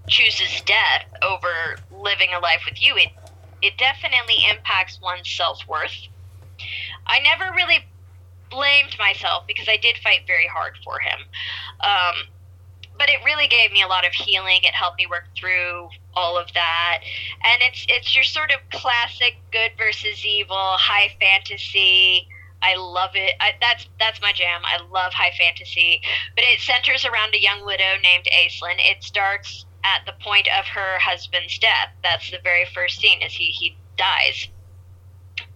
chooses 0.08 0.60
death 0.62 1.04
over 1.22 1.76
living 1.90 2.30
a 2.34 2.40
life 2.40 2.62
with 2.68 2.82
you, 2.82 2.96
it 2.96 3.10
it 3.62 3.78
definitely 3.78 4.44
impacts 4.50 5.00
one's 5.00 5.30
self 5.30 5.66
worth. 5.68 6.08
I 7.06 7.20
never 7.20 7.52
really 7.54 7.84
blamed 8.50 8.96
myself 8.98 9.46
because 9.46 9.68
I 9.68 9.76
did 9.76 9.96
fight 9.98 10.20
very 10.26 10.46
hard 10.46 10.74
for 10.84 11.00
him. 11.00 11.18
Um, 11.80 12.14
but 12.98 13.08
it 13.08 13.24
really 13.24 13.48
gave 13.48 13.72
me 13.72 13.82
a 13.82 13.88
lot 13.88 14.06
of 14.06 14.12
healing. 14.12 14.60
It 14.62 14.74
helped 14.74 14.98
me 14.98 15.06
work 15.06 15.24
through 15.36 15.88
all 16.14 16.38
of 16.38 16.52
that, 16.52 17.00
and 17.42 17.62
it's 17.62 17.86
it's 17.88 18.14
your 18.14 18.24
sort 18.24 18.52
of 18.52 18.60
classic 18.70 19.36
good 19.50 19.72
versus 19.76 20.24
evil, 20.24 20.76
high 20.78 21.10
fantasy. 21.18 22.28
I 22.62 22.76
love 22.76 23.10
it. 23.14 23.34
I, 23.40 23.54
that's 23.60 23.88
that's 23.98 24.20
my 24.20 24.32
jam. 24.32 24.60
I 24.64 24.80
love 24.92 25.12
high 25.12 25.32
fantasy, 25.36 26.00
but 26.36 26.44
it 26.44 26.60
centers 26.60 27.04
around 27.04 27.34
a 27.34 27.40
young 27.40 27.64
widow 27.64 27.98
named 28.02 28.28
Aislinn. 28.32 28.78
It 28.78 29.02
starts 29.02 29.66
at 29.84 30.06
the 30.06 30.12
point 30.22 30.46
of 30.56 30.64
her 30.66 30.98
husband's 31.00 31.58
death. 31.58 31.88
That's 32.02 32.30
the 32.30 32.38
very 32.44 32.66
first 32.72 33.00
scene. 33.00 33.20
Is 33.22 33.32
he 33.32 33.46
he 33.46 33.76
dies, 33.96 34.48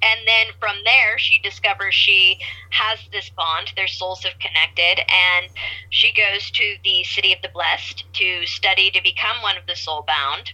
and 0.03 0.21
then 0.26 0.47
from 0.61 0.76
there 0.85 1.19
she 1.19 1.38
discovers 1.43 1.95
she 1.95 2.38
has 2.71 2.99
this 3.12 3.31
bond. 3.31 3.73
Their 3.76 3.88
souls 3.88 4.23
have 4.25 4.38
connected, 4.38 5.00
and 5.11 5.50
she 5.91 6.12
goes 6.12 6.50
to 6.50 6.76
the 6.85 7.05
city 7.05 7.33
of 7.33 7.43
the 7.43 7.49
blessed 7.49 8.05
to 8.15 8.47
study 8.47 8.91
to 8.91 9.03
become 9.03 9.43
one 9.43 9.57
of 9.57 9.67
the 9.67 9.76
soul 9.76 10.05
bound. 10.07 10.53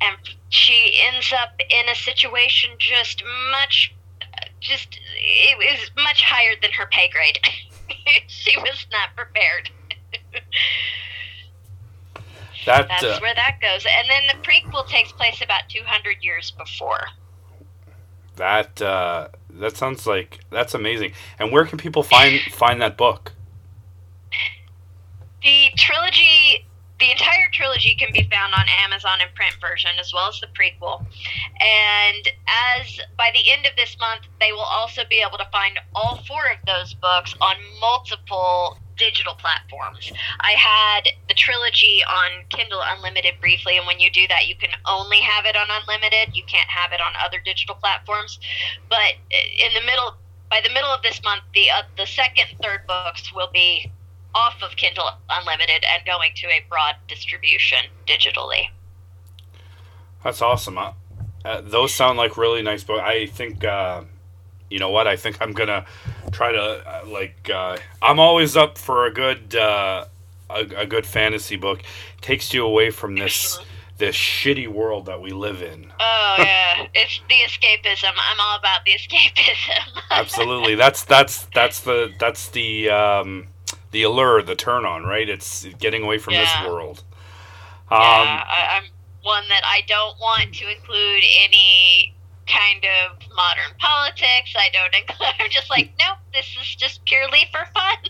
And 0.00 0.16
she 0.48 1.00
ends 1.00 1.32
up 1.32 1.60
in 1.70 1.88
a 1.88 1.94
situation 1.94 2.70
just 2.78 3.22
much, 3.52 3.94
just 4.60 4.98
it 5.14 5.58
was 5.58 5.90
much 5.96 6.22
higher 6.22 6.54
than 6.60 6.72
her 6.72 6.86
pay 6.86 7.08
grade. 7.08 7.38
she 8.26 8.58
was 8.58 8.86
not 8.90 9.14
prepared. 9.14 9.70
That 12.64 12.88
That's 12.88 13.02
uh, 13.02 13.18
where 13.20 13.34
that 13.34 13.58
goes. 13.60 13.84
And 13.86 14.08
then 14.08 14.22
the 14.28 14.48
prequel 14.48 14.86
takes 14.86 15.12
place 15.12 15.42
about 15.42 15.68
200 15.68 16.18
years 16.22 16.52
before. 16.52 17.06
That 18.36 18.80
uh, 18.80 19.28
that 19.50 19.76
sounds 19.76 20.06
like 20.06 20.40
that's 20.50 20.74
amazing. 20.74 21.12
And 21.38 21.52
where 21.52 21.64
can 21.64 21.78
people 21.78 22.02
find 22.02 22.40
find 22.52 22.80
that 22.80 22.96
book? 22.96 23.32
The 25.42 25.70
trilogy, 25.76 26.64
the 27.00 27.10
entire 27.10 27.48
trilogy 27.52 27.96
can 27.98 28.12
be 28.12 28.22
found 28.30 28.54
on 28.54 28.64
Amazon 28.84 29.20
in 29.20 29.26
print 29.34 29.56
version 29.60 29.90
as 29.98 30.12
well 30.14 30.28
as 30.28 30.40
the 30.40 30.46
prequel. 30.46 31.04
And 31.60 32.28
as 32.78 33.00
by 33.18 33.30
the 33.34 33.50
end 33.50 33.66
of 33.66 33.74
this 33.76 33.96
month, 33.98 34.22
they 34.40 34.52
will 34.52 34.60
also 34.60 35.02
be 35.10 35.20
able 35.20 35.38
to 35.38 35.46
find 35.50 35.78
all 35.94 36.22
four 36.28 36.42
of 36.52 36.64
those 36.64 36.94
books 36.94 37.34
on 37.40 37.56
multiple 37.80 38.78
digital 38.96 39.34
platforms. 39.34 40.12
I 40.40 40.52
had 40.52 41.08
the 41.28 41.34
trilogy 41.34 42.02
on 42.08 42.44
Kindle 42.48 42.80
Unlimited 42.84 43.34
briefly, 43.40 43.76
and 43.76 43.86
when 43.86 44.00
you 44.00 44.10
do 44.10 44.26
that, 44.28 44.46
you 44.46 44.56
can 44.56 44.70
only 44.86 45.20
have 45.20 45.44
it 45.46 45.56
on 45.56 45.66
Unlimited. 45.70 46.36
You 46.36 46.44
can't 46.46 46.68
have 46.68 46.92
it 46.92 47.00
on 47.00 47.12
other 47.24 47.40
digital 47.44 47.74
platforms. 47.74 48.38
But 48.88 49.14
in 49.30 49.74
the 49.74 49.84
middle, 49.86 50.16
by 50.50 50.60
the 50.62 50.70
middle 50.70 50.90
of 50.90 51.02
this 51.02 51.22
month, 51.22 51.42
the 51.54 51.70
uh, 51.70 51.82
the 51.96 52.06
second, 52.06 52.46
third 52.62 52.86
books 52.86 53.32
will 53.34 53.50
be 53.52 53.90
off 54.34 54.62
of 54.62 54.76
Kindle 54.76 55.08
Unlimited 55.30 55.84
and 55.84 56.04
going 56.06 56.32
to 56.36 56.46
a 56.48 56.64
broad 56.68 56.96
distribution 57.08 57.80
digitally. 58.06 58.68
That's 60.24 60.40
awesome. 60.40 60.78
Uh, 60.78 60.92
uh, 61.44 61.60
those 61.60 61.92
sound 61.92 62.18
like 62.18 62.36
really 62.36 62.62
nice 62.62 62.84
books. 62.84 63.02
I 63.04 63.26
think, 63.26 63.64
uh, 63.64 64.02
you 64.72 64.78
know 64.78 64.90
what? 64.90 65.06
I 65.06 65.16
think 65.16 65.36
I'm 65.40 65.52
gonna 65.52 65.84
try 66.32 66.52
to 66.52 66.60
uh, 66.60 67.04
like. 67.06 67.50
Uh, 67.52 67.76
I'm 68.00 68.18
always 68.18 68.56
up 68.56 68.78
for 68.78 69.06
a 69.06 69.12
good 69.12 69.54
uh, 69.54 70.06
a, 70.50 70.60
a 70.76 70.86
good 70.86 71.06
fantasy 71.06 71.56
book. 71.56 71.82
Takes 72.20 72.52
you 72.54 72.64
away 72.64 72.90
from 72.90 73.16
this 73.16 73.58
this 73.98 74.16
shitty 74.16 74.66
world 74.68 75.06
that 75.06 75.20
we 75.20 75.30
live 75.30 75.62
in. 75.62 75.92
Oh 76.00 76.34
yeah, 76.38 76.86
it's 76.94 77.20
the 77.28 77.34
escapism. 77.46 78.10
I'm 78.16 78.40
all 78.40 78.58
about 78.58 78.84
the 78.84 78.92
escapism. 78.92 80.02
Absolutely. 80.10 80.74
That's 80.74 81.04
that's 81.04 81.46
that's 81.54 81.80
the 81.80 82.12
that's 82.18 82.48
the 82.48 82.88
um, 82.90 83.48
the 83.90 84.02
allure, 84.04 84.42
the 84.42 84.54
turn 84.56 84.84
on, 84.86 85.04
right? 85.04 85.28
It's 85.28 85.64
getting 85.78 86.02
away 86.02 86.18
from 86.18 86.34
Yeah. 86.34 86.40
this 86.44 86.68
world. 86.70 87.04
Um, 87.90 87.98
yeah, 88.00 88.44
I, 88.48 88.78
I'm 88.78 88.84
one 89.22 89.44
that 89.50 89.62
I 89.64 89.82
don't 89.86 90.18
want 90.18 90.54
to 90.54 90.64
include 90.70 91.22
any 91.44 92.14
kind 92.48 92.84
of 92.84 93.18
modern 93.36 93.76
politics. 93.78 94.31
I 94.56 94.68
don't 94.72 94.94
include. 94.94 95.34
I'm 95.38 95.50
just 95.50 95.70
like, 95.70 95.92
nope. 95.98 96.18
This 96.32 96.46
is 96.60 96.74
just 96.76 97.04
purely 97.04 97.46
for 97.50 97.64
fun. 97.72 97.96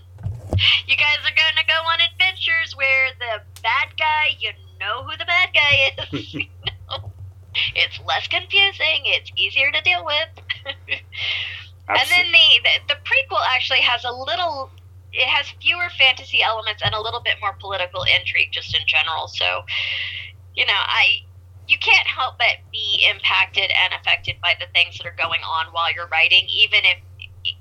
You 0.87 0.97
guys 0.97 1.17
are 1.25 1.35
gonna 1.35 1.67
go 1.67 1.75
on 1.89 1.99
adventures 2.13 2.77
where 2.77 3.09
the 3.19 3.43
bad 3.63 3.97
guy, 3.99 4.37
you 4.39 4.53
know 4.79 5.03
who 5.03 5.17
the 5.17 5.25
bad 5.25 5.49
guy 5.55 5.93
is. 6.13 6.35
you 6.35 6.45
know? 6.91 7.11
It's 7.75 7.99
less 8.07 8.29
confusing. 8.29 9.03
It's 9.07 9.33
easier 9.35 9.73
to 9.73 9.81
deal 9.81 10.05
with. 10.05 10.29
And 11.89 12.09
then 12.11 12.27
the, 12.31 12.61
the 12.63 12.95
the 12.95 13.01
prequel 13.01 13.43
actually 13.49 13.81
has 13.81 14.05
a 14.05 14.13
little 14.13 14.71
it 15.13 15.29
has 15.29 15.47
fewer 15.61 15.91
fantasy 15.99 16.43
elements 16.43 16.83
and 16.85 16.95
a 16.95 17.01
little 17.01 17.21
bit 17.21 17.37
more 17.41 17.55
political 17.61 18.03
intrigue 18.05 18.49
just 18.51 18.75
in 18.75 18.83
general. 18.87 19.29
So, 19.29 19.63
you 20.55 20.65
know, 20.65 20.73
I 20.73 21.25
you 21.69 21.78
can't 21.78 22.07
help 22.07 22.38
but 22.38 22.59
be 22.71 23.07
impacted 23.09 23.71
and 23.71 23.95
affected 24.00 24.37
by 24.42 24.54
the 24.59 24.66
things 24.73 24.99
that 24.99 25.07
are 25.07 25.16
going 25.16 25.40
on 25.42 25.73
while 25.73 25.92
you're 25.92 26.09
writing, 26.09 26.47
even 26.49 26.81
if 26.85 26.99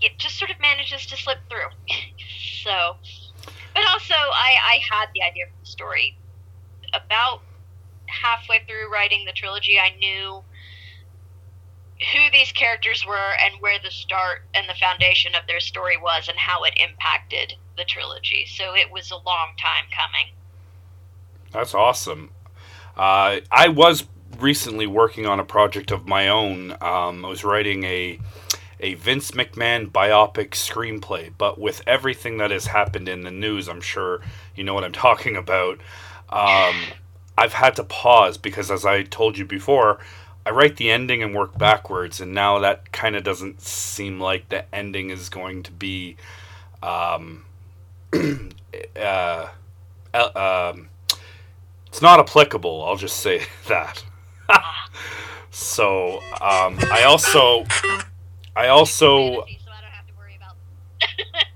it 0.02 0.18
just 0.18 0.38
sort 0.38 0.52
of 0.52 0.60
manages 0.60 1.06
to 1.08 1.18
slip 1.18 1.38
through. 1.50 1.70
so, 2.64 2.96
but 3.74 3.84
also 3.90 4.14
I 4.14 4.56
I 4.64 4.80
had 4.90 5.08
the 5.14 5.24
idea 5.24 5.46
for 5.46 5.60
the 5.60 5.66
story 5.66 6.18
about 6.94 7.42
halfway 8.08 8.60
through 8.68 8.92
writing 8.92 9.26
the 9.26 9.32
trilogy. 9.32 9.80
I 9.80 9.96
knew 9.98 10.44
who 12.14 12.32
these 12.32 12.52
characters 12.52 13.06
were 13.06 13.34
and 13.46 13.62
where 13.62 13.78
the 13.82 13.92
start 13.92 14.44
and 14.54 14.68
the 14.68 14.74
foundation 14.74 15.36
of 15.36 15.46
their 15.48 15.60
story 15.60 15.98
was 15.98 16.28
and 16.28 16.38
how 16.38 16.64
it 16.64 16.74
impacted 16.76 17.54
the 17.78 17.86
trilogy. 17.86 18.46
So 18.48 18.76
it 18.76 18.92
was 18.92 19.12
a 19.12 19.18
long 19.18 19.54
time 19.62 19.86
coming. 19.96 20.34
That's 21.52 21.76
awesome. 21.76 22.32
Uh, 22.96 23.40
I 23.52 23.70
was 23.70 24.06
recently 24.40 24.88
working 24.88 25.26
on 25.26 25.40
a 25.40 25.46
project 25.46 25.92
of 25.92 26.08
my 26.08 26.28
own. 26.28 26.72
Um, 26.82 27.26
I 27.26 27.30
was 27.30 27.44
writing 27.44 27.84
a 27.84 28.20
a 28.84 28.96
Vince 28.96 29.32
McMahon 29.32 29.92
biopic 29.92 30.50
screenplay, 30.52 31.32
but 31.38 31.60
with 31.60 31.84
everything 31.86 32.40
that 32.40 32.50
has 32.50 32.66
happened 32.66 33.08
in 33.08 33.22
the 33.22 33.30
news, 33.30 33.70
I'm 33.70 33.82
sure 33.82 34.22
you 34.56 34.64
know 34.64 34.74
what 34.74 34.84
I'm 34.84 34.92
talking 35.08 35.36
about. 35.36 35.80
Um, 36.30 36.76
I've 37.38 37.54
had 37.54 37.76
to 37.78 37.84
pause 37.84 38.38
because, 38.38 38.72
as 38.72 38.86
I 38.86 39.04
told 39.04 39.38
you 39.38 39.46
before, 39.46 40.00
I 40.46 40.50
write 40.50 40.78
the 40.78 40.90
ending 40.90 41.22
and 41.22 41.36
work 41.36 41.58
backwards, 41.58 42.20
and 42.20 42.34
now 42.34 42.60
that 42.60 42.92
kind 42.92 43.16
of 43.16 43.24
doesn't 43.24 43.62
seem 43.62 44.20
like 44.20 44.50
the 44.50 44.74
ending 44.74 45.12
is 45.12 45.30
going 45.30 45.64
to 45.64 45.72
be, 45.72 46.18
um, 46.82 47.46
uh, 48.96 49.48
uh, 50.14 50.74
it's 51.92 52.02
not 52.02 52.22
applicable. 52.22 52.86
I'll 52.86 52.96
just 52.96 53.18
say 53.18 53.42
that. 53.68 54.02
so 55.50 56.20
um, 56.40 56.80
I 56.90 57.04
also, 57.06 57.66
I 58.56 58.70
also. 58.70 59.46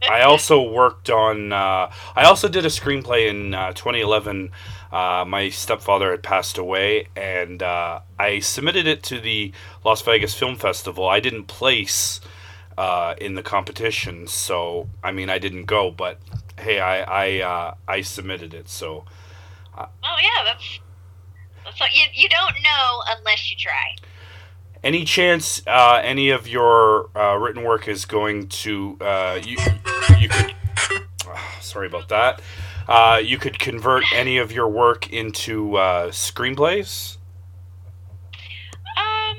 I 0.10 0.22
also 0.22 0.62
worked 0.62 1.10
on. 1.10 1.54
Uh, 1.54 1.92
I 2.16 2.26
also 2.26 2.48
did 2.48 2.66
a 2.66 2.70
screenplay 2.70 3.28
in 3.30 3.54
uh, 3.54 3.72
2011. 3.72 4.52
Uh, 4.92 5.24
my 5.26 5.50
stepfather 5.50 6.12
had 6.12 6.22
passed 6.22 6.58
away, 6.58 7.08
and 7.16 7.64
uh, 7.64 8.02
I 8.20 8.40
submitted 8.40 8.86
it 8.88 9.02
to 9.04 9.20
the 9.20 9.52
Las 9.84 10.02
Vegas 10.02 10.36
Film 10.36 10.58
Festival. 10.58 11.08
I 11.08 11.20
didn't 11.20 11.46
place 11.46 12.20
uh, 12.78 13.16
in 13.20 13.36
the 13.36 13.42
competition, 13.42 14.28
so 14.28 14.90
I 15.04 15.12
mean, 15.12 15.30
I 15.30 15.40
didn't 15.40 15.66
go. 15.66 15.92
But 15.92 16.20
hey, 16.60 16.80
I 16.80 17.02
I 17.02 17.42
uh, 17.42 17.74
I 17.88 18.02
submitted 18.02 18.54
it. 18.54 18.70
So 18.70 19.06
Oh 19.78 20.18
yeah, 20.22 20.44
that's 20.46 20.80
that's 21.64 21.80
what, 21.80 21.94
you 21.94 22.04
you 22.14 22.30
don't 22.30 22.56
know 22.64 23.02
unless 23.18 23.50
you 23.50 23.58
try. 23.58 23.96
any 24.84 25.04
chance 25.04 25.62
uh, 25.68 26.00
any 26.04 26.30
of 26.30 26.48
your 26.48 27.10
uh, 27.18 27.36
written 27.36 27.64
work 27.64 27.88
is 27.88 28.06
going 28.06 28.48
to 28.48 28.98
uh, 29.02 29.40
you 29.44 29.58
you 30.20 30.30
could 30.30 30.54
sorry 31.60 31.88
about 31.88 32.08
that 32.10 32.42
uh, 32.88 33.20
you 33.24 33.38
could 33.38 33.58
convert 33.58 34.04
any 34.14 34.38
of 34.38 34.52
your 34.52 34.68
work 34.70 35.12
into 35.12 35.76
uh, 35.76 36.10
screenplays 36.12 37.18
Um, 38.96 39.38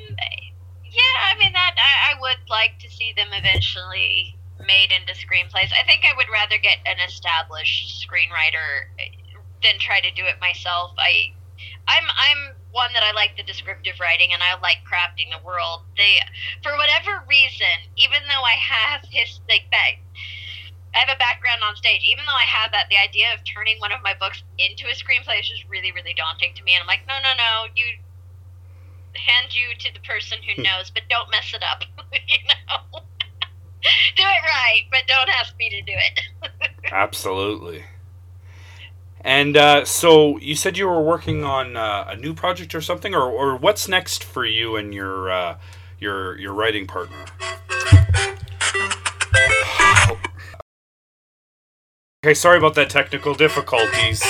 yeah, 0.85 1.16
I 1.31 1.38
mean 1.38 1.52
that 1.52 1.76
I, 1.78 2.12
I 2.16 2.21
would 2.21 2.49
like 2.50 2.78
to 2.81 2.90
see 2.90 3.12
them 3.16 3.28
eventually 3.33 4.37
made 4.66 4.90
into 4.90 5.12
screenplays. 5.14 5.71
I 5.73 5.85
think 5.87 6.05
I 6.05 6.16
would 6.16 6.26
rather 6.33 6.59
get 6.59 6.78
an 6.87 6.97
established 7.07 8.05
screenwriter 8.05 8.90
than 9.66 9.82
try 9.82 9.99
to 10.00 10.11
do 10.14 10.23
it 10.23 10.38
myself. 10.38 10.94
I, 10.96 11.35
I'm 11.90 12.06
I'm 12.06 12.54
one 12.70 12.92
that 12.94 13.02
I 13.02 13.11
like 13.12 13.35
the 13.37 13.42
descriptive 13.42 13.99
writing 13.99 14.30
and 14.30 14.42
I 14.42 14.54
like 14.62 14.87
crafting 14.87 15.32
the 15.35 15.42
world. 15.42 15.82
They, 15.96 16.23
for 16.62 16.76
whatever 16.78 17.25
reason, 17.26 17.90
even 17.96 18.23
though 18.30 18.46
I 18.46 18.54
have 18.54 19.02
his 19.11 19.40
like 19.50 19.66
that. 19.73 19.99
I 20.94 21.04
have 21.04 21.12
a 21.12 21.18
background 21.18 21.61
on 21.61 21.76
stage. 21.76 22.00
Even 22.08 22.25
though 22.25 22.40
I 22.40 22.49
have 22.49 22.73
that, 22.73 22.88
the 22.88 22.96
idea 22.96 23.28
of 23.35 23.44
turning 23.44 23.76
one 23.80 23.92
of 23.92 24.00
my 24.00 24.14
books 24.16 24.42
into 24.56 24.88
a 24.88 24.96
screenplay 24.96 25.40
is 25.40 25.49
just 25.49 25.68
really, 25.68 25.92
really 25.92 26.14
daunting 26.16 26.56
to 26.56 26.62
me. 26.64 26.73
And 26.73 26.80
I'm 26.80 26.88
like, 26.88 27.04
no, 27.04 27.20
no, 27.20 27.37
no, 27.37 27.68
you 27.76 27.85
hand 29.12 29.52
you 29.52 29.76
to 29.76 29.92
the 29.92 30.00
person 30.00 30.38
who 30.40 30.56
hmm. 30.56 30.62
knows, 30.64 30.88
but 30.88 31.02
don't 31.11 31.28
mess 31.30 31.52
it 31.52 31.61
up. 31.61 31.85
you 32.12 32.40
know, 32.49 33.00
do 34.16 34.25
it 34.25 34.42
right, 34.49 34.88
but 34.90 35.04
don't 35.06 35.28
ask 35.28 35.52
me 35.58 35.68
to 35.68 35.82
do 35.82 35.92
it. 35.92 36.16
absolutely 36.92 37.85
and 39.26 39.56
uh, 39.56 39.85
so 39.85 40.38
you 40.38 40.54
said 40.54 40.78
you 40.78 40.87
were 40.87 41.02
working 41.02 41.45
on 41.45 41.76
uh, 41.76 42.06
a 42.09 42.16
new 42.16 42.33
project 42.33 42.75
or 42.75 42.80
something 42.80 43.14
or, 43.14 43.28
or 43.28 43.56
what's 43.56 43.88
next 43.88 44.23
for 44.23 44.47
you 44.47 44.76
and 44.76 44.95
your 44.95 45.30
uh, 45.30 45.59
your 45.99 46.38
your 46.38 46.54
writing 46.54 46.87
partner 46.87 47.26
Okay, 52.26 52.34
sorry 52.34 52.58
about 52.58 52.75
that 52.75 52.91
technical 52.91 53.34
difficulties, 53.34 54.21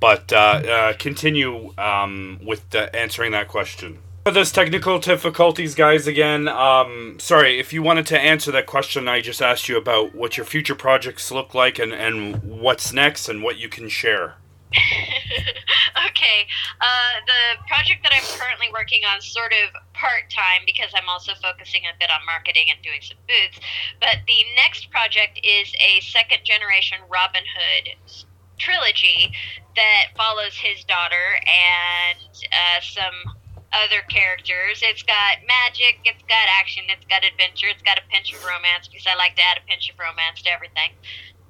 but 0.00 0.30
uh, 0.34 0.36
uh, 0.36 0.92
continue 0.98 1.72
um, 1.78 2.38
with 2.44 2.68
the, 2.68 2.94
answering 2.94 3.32
that 3.32 3.48
question. 3.48 4.00
For 4.26 4.32
those 4.32 4.50
technical 4.50 4.98
difficulties, 4.98 5.76
guys, 5.76 6.08
again, 6.08 6.48
um, 6.48 7.16
sorry, 7.20 7.60
if 7.60 7.72
you 7.72 7.80
wanted 7.80 8.06
to 8.06 8.18
answer 8.18 8.50
that 8.50 8.66
question, 8.66 9.06
I 9.06 9.20
just 9.20 9.40
asked 9.40 9.68
you 9.68 9.78
about 9.78 10.16
what 10.16 10.36
your 10.36 10.44
future 10.44 10.74
projects 10.74 11.30
look 11.30 11.54
like 11.54 11.78
and, 11.78 11.92
and 11.92 12.42
what's 12.42 12.92
next 12.92 13.28
and 13.28 13.40
what 13.44 13.56
you 13.56 13.68
can 13.68 13.88
share. 13.88 14.34
okay, 14.74 16.42
uh, 16.80 17.12
the 17.24 17.68
project 17.68 18.02
that 18.02 18.12
I'm 18.12 18.26
currently 18.36 18.66
working 18.72 19.02
on, 19.04 19.20
sort 19.20 19.52
of 19.52 19.70
part 19.92 20.28
time, 20.34 20.62
because 20.66 20.90
I'm 20.96 21.08
also 21.08 21.30
focusing 21.40 21.82
a 21.84 21.96
bit 22.00 22.10
on 22.10 22.18
marketing 22.26 22.66
and 22.74 22.82
doing 22.82 23.02
some 23.02 23.18
booths. 23.28 23.60
But 24.00 24.26
the 24.26 24.42
next 24.56 24.90
project 24.90 25.38
is 25.44 25.72
a 25.78 26.00
second 26.00 26.40
generation 26.42 26.98
Robin 27.08 27.44
Hood 27.46 27.94
trilogy 28.58 29.30
that 29.76 30.06
follows 30.16 30.56
his 30.56 30.82
daughter 30.82 31.38
and 31.46 32.18
uh, 32.50 32.80
some 32.80 33.36
other 33.84 34.02
characters. 34.08 34.80
It's 34.82 35.02
got 35.02 35.44
magic, 35.46 36.00
it's 36.04 36.22
got 36.24 36.46
action, 36.58 36.84
it's 36.88 37.04
got 37.06 37.24
adventure, 37.24 37.68
it's 37.68 37.82
got 37.82 37.98
a 37.98 38.04
pinch 38.08 38.32
of 38.32 38.44
romance 38.44 38.88
because 38.88 39.06
I 39.06 39.14
like 39.16 39.36
to 39.36 39.42
add 39.42 39.58
a 39.58 39.66
pinch 39.68 39.90
of 39.90 39.98
romance 39.98 40.42
to 40.42 40.50
everything. 40.50 40.96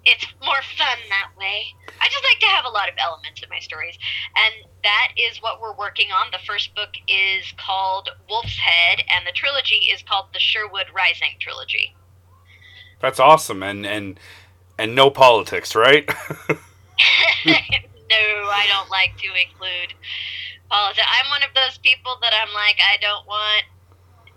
It's 0.05 0.27
more 0.43 0.63
fun 0.79 0.99
that 1.11 1.31
way. 1.39 1.75
I 2.01 2.07
just 2.07 2.23
like 2.23 2.39
to 2.41 2.47
have 2.55 2.65
a 2.65 2.71
lot 2.71 2.89
of 2.89 2.95
elements 2.99 3.43
in 3.43 3.49
my 3.49 3.59
stories. 3.59 3.99
And 4.37 4.71
that 4.85 5.13
is 5.19 5.43
what 5.43 5.61
we're 5.61 5.75
working 5.75 6.11
on. 6.13 6.31
The 6.31 6.39
first 6.47 6.75
book 6.75 6.95
is 7.09 7.53
called 7.59 8.11
Wolf's 8.29 8.57
Head, 8.59 9.03
and 9.11 9.27
the 9.27 9.33
trilogy 9.33 9.91
is 9.91 10.03
called 10.03 10.27
the 10.33 10.39
Sherwood 10.39 10.87
Rising 10.95 11.35
trilogy. 11.41 11.95
That's 13.01 13.19
awesome, 13.19 13.63
and 13.63 13.85
and 13.85 14.19
and 14.79 14.95
no 14.95 15.11
politics, 15.11 15.75
right? 15.75 16.09
no, 17.47 18.17
I 18.17 18.67
don't 18.69 18.91
like 18.91 19.17
to 19.19 19.27
include 19.27 19.95
politics. 20.69 21.07
I'm 21.07 21.31
one 21.31 21.43
of 21.43 21.53
those 21.55 21.79
people 21.79 22.19
that 22.23 22.33
I'm 22.35 22.53
like, 22.55 22.77
I 22.81 22.97
don't 23.01 23.27
want, 23.27 23.65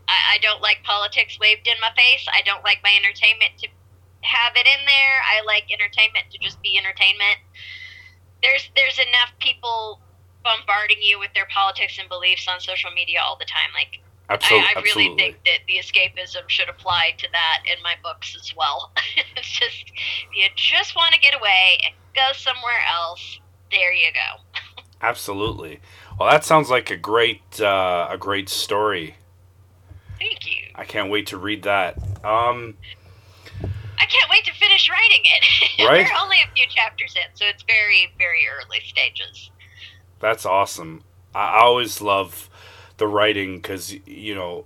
I, 0.07 0.35
I 0.35 0.37
don't 0.41 0.61
like 0.61 0.83
politics 0.83 1.37
waved 1.39 1.67
in 1.67 1.79
my 1.81 1.91
face. 1.95 2.25
I 2.31 2.41
don't 2.43 2.63
like 2.63 2.79
my 2.83 2.93
entertainment 2.95 3.57
to 3.63 3.67
have 4.21 4.53
it 4.55 4.67
in 4.67 4.85
there. 4.85 5.15
I 5.23 5.43
like 5.45 5.71
entertainment 5.71 6.31
to 6.31 6.37
just 6.39 6.61
be 6.61 6.77
entertainment. 6.77 7.39
There's 8.41 8.69
there's 8.75 8.99
enough 8.99 9.35
people 9.39 9.99
bombarding 10.43 11.01
you 11.01 11.19
with 11.19 11.33
their 11.33 11.47
politics 11.51 11.99
and 11.99 12.07
beliefs 12.07 12.47
on 12.47 12.59
social 12.59 12.91
media 12.91 13.19
all 13.23 13.37
the 13.37 13.45
time. 13.45 13.71
Like 13.73 13.99
Absolutely, 14.29 14.67
I, 14.67 14.69
I 14.69 14.81
really 14.81 15.09
absolutely. 15.09 15.17
think 15.17 15.37
that 15.45 15.59
the 15.67 15.75
escapism 15.81 16.47
should 16.47 16.69
apply 16.69 17.15
to 17.17 17.27
that 17.31 17.63
in 17.65 17.81
my 17.81 17.95
books 18.03 18.37
as 18.39 18.55
well. 18.55 18.91
it's 19.35 19.49
just 19.49 19.89
if 19.89 20.35
you 20.35 20.47
just 20.55 20.95
want 20.95 21.13
to 21.13 21.19
get 21.19 21.33
away 21.33 21.79
and 21.83 21.93
go 22.15 22.31
somewhere 22.33 22.79
else, 22.87 23.39
there 23.71 23.91
you 23.93 24.13
go. 24.13 24.58
Absolutely. 25.01 25.79
Well, 26.19 26.29
that 26.29 26.43
sounds 26.43 26.69
like 26.69 26.91
a 26.91 26.97
great 26.97 27.61
uh, 27.61 28.07
a 28.09 28.17
great 28.17 28.49
story. 28.49 29.15
Thank 30.19 30.45
you. 30.45 30.65
I 30.75 30.83
can't 30.83 31.09
wait 31.09 31.27
to 31.27 31.37
read 31.37 31.63
that. 31.63 31.97
Um, 32.25 32.75
I 33.97 34.05
can't 34.05 34.29
wait 34.29 34.43
to 34.45 34.53
finish 34.53 34.89
writing 34.89 35.21
it. 35.23 35.45
Right? 35.85 36.05
We're 36.05 36.21
only 36.21 36.37
a 36.43 36.53
few 36.53 36.65
chapters 36.67 37.15
in, 37.15 37.35
so 37.35 37.45
it's 37.45 37.63
very, 37.63 38.11
very 38.17 38.45
early 38.53 38.79
stages. 38.85 39.49
That's 40.19 40.45
awesome. 40.45 41.03
I 41.33 41.53
I 41.53 41.61
always 41.61 42.01
love 42.01 42.49
the 42.97 43.07
writing 43.07 43.57
because 43.57 43.95
you 44.05 44.35
know 44.35 44.65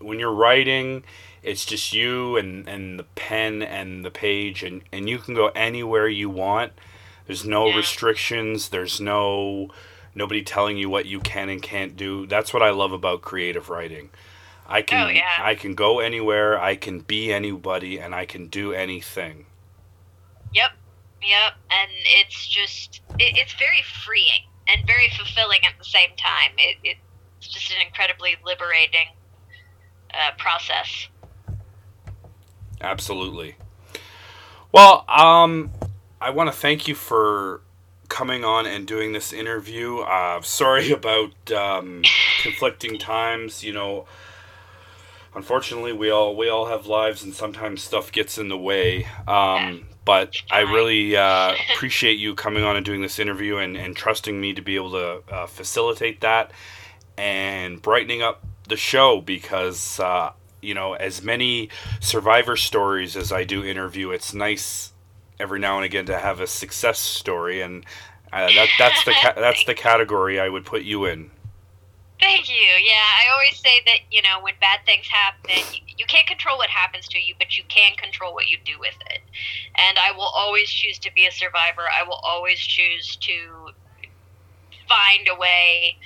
when 0.00 0.18
you're 0.18 0.32
writing, 0.32 1.04
it's 1.44 1.64
just 1.64 1.92
you 1.92 2.36
and 2.36 2.68
and 2.68 2.98
the 2.98 3.04
pen 3.04 3.62
and 3.62 4.04
the 4.04 4.10
page, 4.10 4.64
and 4.64 4.82
and 4.92 5.08
you 5.08 5.18
can 5.18 5.34
go 5.34 5.48
anywhere 5.54 6.08
you 6.08 6.28
want. 6.28 6.72
There's 7.28 7.44
no 7.44 7.68
Yeah. 7.68 7.76
restrictions. 7.76 8.70
There's 8.70 9.00
no 9.00 9.68
nobody 10.14 10.42
telling 10.42 10.76
you 10.78 10.90
what 10.90 11.06
you 11.06 11.20
can 11.20 11.48
and 11.48 11.62
can't 11.62 11.96
do. 11.96 12.26
That's 12.26 12.52
what 12.52 12.62
I 12.62 12.70
love 12.70 12.90
about 12.90 13.20
creative 13.22 13.68
writing. 13.68 14.10
I 14.66 14.82
can 14.82 15.06
Oh, 15.06 15.10
yeah. 15.10 15.36
I 15.38 15.54
can 15.54 15.74
go 15.74 16.00
anywhere. 16.00 16.60
I 16.60 16.74
can 16.74 17.00
be 17.00 17.32
anybody, 17.32 17.98
and 17.98 18.14
I 18.14 18.24
can 18.26 18.48
do 18.48 18.72
anything. 18.72 19.46
Yep, 20.52 20.72
yep, 21.22 21.52
and 21.70 21.90
it's 21.92 22.46
just 22.48 23.02
it, 23.18 23.36
it's 23.36 23.52
very 23.54 23.82
freeing 23.82 24.42
and 24.66 24.86
very 24.86 25.10
fulfilling 25.10 25.60
at 25.66 25.78
the 25.78 25.84
same 25.84 26.10
time. 26.16 26.52
It, 26.56 26.78
it's 27.38 27.48
just 27.48 27.70
an 27.70 27.78
incredibly 27.86 28.36
liberating 28.44 29.08
uh, 30.14 30.32
process. 30.38 31.08
Absolutely. 32.80 33.56
Well, 34.72 35.04
um, 35.08 35.70
I 36.20 36.30
want 36.30 36.52
to 36.52 36.56
thank 36.56 36.88
you 36.88 36.94
for 36.94 37.60
coming 38.08 38.44
on 38.44 38.66
and 38.66 38.86
doing 38.86 39.12
this 39.12 39.32
interview. 39.32 39.98
Uh, 39.98 40.40
sorry 40.42 40.90
about 40.92 41.52
um, 41.52 42.02
conflicting 42.42 42.98
times. 42.98 43.62
You 43.62 43.72
know, 43.72 44.06
unfortunately, 45.34 45.92
we 45.92 46.10
all 46.10 46.34
we 46.36 46.48
all 46.48 46.66
have 46.66 46.86
lives, 46.86 47.22
and 47.22 47.34
sometimes 47.34 47.82
stuff 47.82 48.10
gets 48.10 48.38
in 48.38 48.48
the 48.48 48.58
way. 48.58 49.06
Um, 49.26 49.86
but 50.04 50.36
I 50.50 50.60
really 50.60 51.16
uh, 51.16 51.54
appreciate 51.74 52.18
you 52.18 52.34
coming 52.34 52.64
on 52.64 52.76
and 52.76 52.84
doing 52.84 53.02
this 53.02 53.18
interview 53.18 53.58
and, 53.58 53.76
and 53.76 53.94
trusting 53.94 54.40
me 54.40 54.54
to 54.54 54.62
be 54.62 54.74
able 54.74 54.92
to 54.92 55.22
uh, 55.32 55.46
facilitate 55.46 56.20
that 56.22 56.50
and 57.16 57.82
brightening 57.82 58.22
up 58.22 58.44
the 58.68 58.76
show 58.76 59.20
because 59.20 60.00
uh, 60.00 60.32
you 60.60 60.74
know 60.74 60.94
as 60.94 61.22
many 61.22 61.68
survivor 62.00 62.56
stories 62.56 63.16
as 63.16 63.30
I 63.30 63.44
do 63.44 63.62
interview, 63.62 64.10
it's 64.10 64.34
nice 64.34 64.92
every 65.40 65.58
now 65.58 65.76
and 65.76 65.84
again 65.84 66.06
to 66.06 66.18
have 66.18 66.40
a 66.40 66.46
success 66.46 66.98
story, 66.98 67.60
and 67.60 67.84
uh, 68.32 68.52
that 68.52 68.68
that's 68.78 69.04
the 69.04 69.12
ca- 69.12 69.34
that's 69.36 69.64
the 69.64 69.74
category 69.74 70.40
I 70.40 70.48
would 70.48 70.64
put 70.64 70.82
you 70.82 71.04
in. 71.04 71.30
Thank 72.20 72.48
you. 72.48 72.56
Yeah, 72.56 72.98
I 72.98 73.32
always 73.32 73.56
say 73.58 73.80
that, 73.86 73.98
you 74.10 74.22
know, 74.22 74.42
when 74.42 74.54
bad 74.60 74.80
things 74.84 75.06
happen, 75.06 75.54
you, 75.72 75.80
you 75.98 76.06
can't 76.06 76.26
control 76.26 76.58
what 76.58 76.68
happens 76.68 77.06
to 77.08 77.18
you, 77.18 77.34
but 77.38 77.56
you 77.56 77.62
can 77.68 77.94
control 77.94 78.34
what 78.34 78.48
you 78.48 78.58
do 78.64 78.72
with 78.80 78.96
it. 79.10 79.20
And 79.76 79.98
I 79.98 80.10
will 80.10 80.30
always 80.34 80.68
choose 80.68 80.98
to 80.98 81.12
be 81.14 81.26
a 81.26 81.30
survivor. 81.30 81.82
I 81.82 82.02
will 82.02 82.18
always 82.24 82.58
choose 82.58 83.14
to 83.16 83.70
find 84.88 85.28
a 85.30 85.38
way 85.38 85.96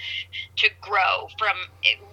to 0.57 0.69
grow 0.83 1.29
from 1.39 1.57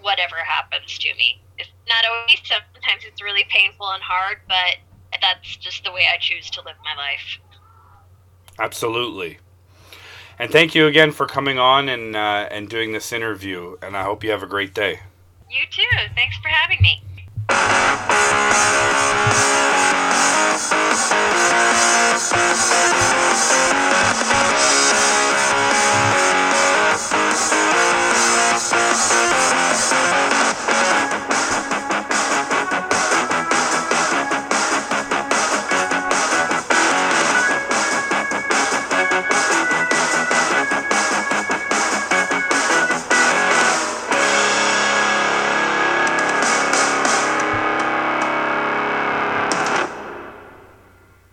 whatever 0.01 0.37
happens 0.45 0.97
to 0.99 1.09
me. 1.15 1.41
It's 1.57 1.69
not 1.89 2.05
always, 2.09 2.39
sometimes 2.45 3.03
it's 3.05 3.21
really 3.21 3.45
painful 3.49 3.91
and 3.91 4.01
hard, 4.01 4.37
but 4.47 4.77
that's 5.21 5.57
just 5.57 5.83
the 5.83 5.91
way 5.91 6.05
I 6.13 6.17
choose 6.17 6.49
to 6.51 6.61
live 6.61 6.75
my 6.83 6.95
life. 6.95 7.39
Absolutely. 8.59 9.39
And 10.37 10.51
thank 10.51 10.73
you 10.73 10.87
again 10.87 11.11
for 11.11 11.25
coming 11.25 11.59
on 11.59 11.89
and 11.89 12.15
uh, 12.15 12.47
and 12.49 12.69
doing 12.69 12.93
this 12.93 13.11
interview. 13.11 13.75
And 13.81 13.97
I 13.97 14.03
hope 14.03 14.23
you 14.23 14.31
have 14.31 14.43
a 14.43 14.47
great 14.47 14.73
day. 14.73 15.01
You 15.49 15.65
too. 15.69 15.83
Thanks 16.15 16.37
for 16.37 16.47
having 16.47 16.81
me. 16.81 17.01
Thank 22.31 22.39
you. 25.43 25.48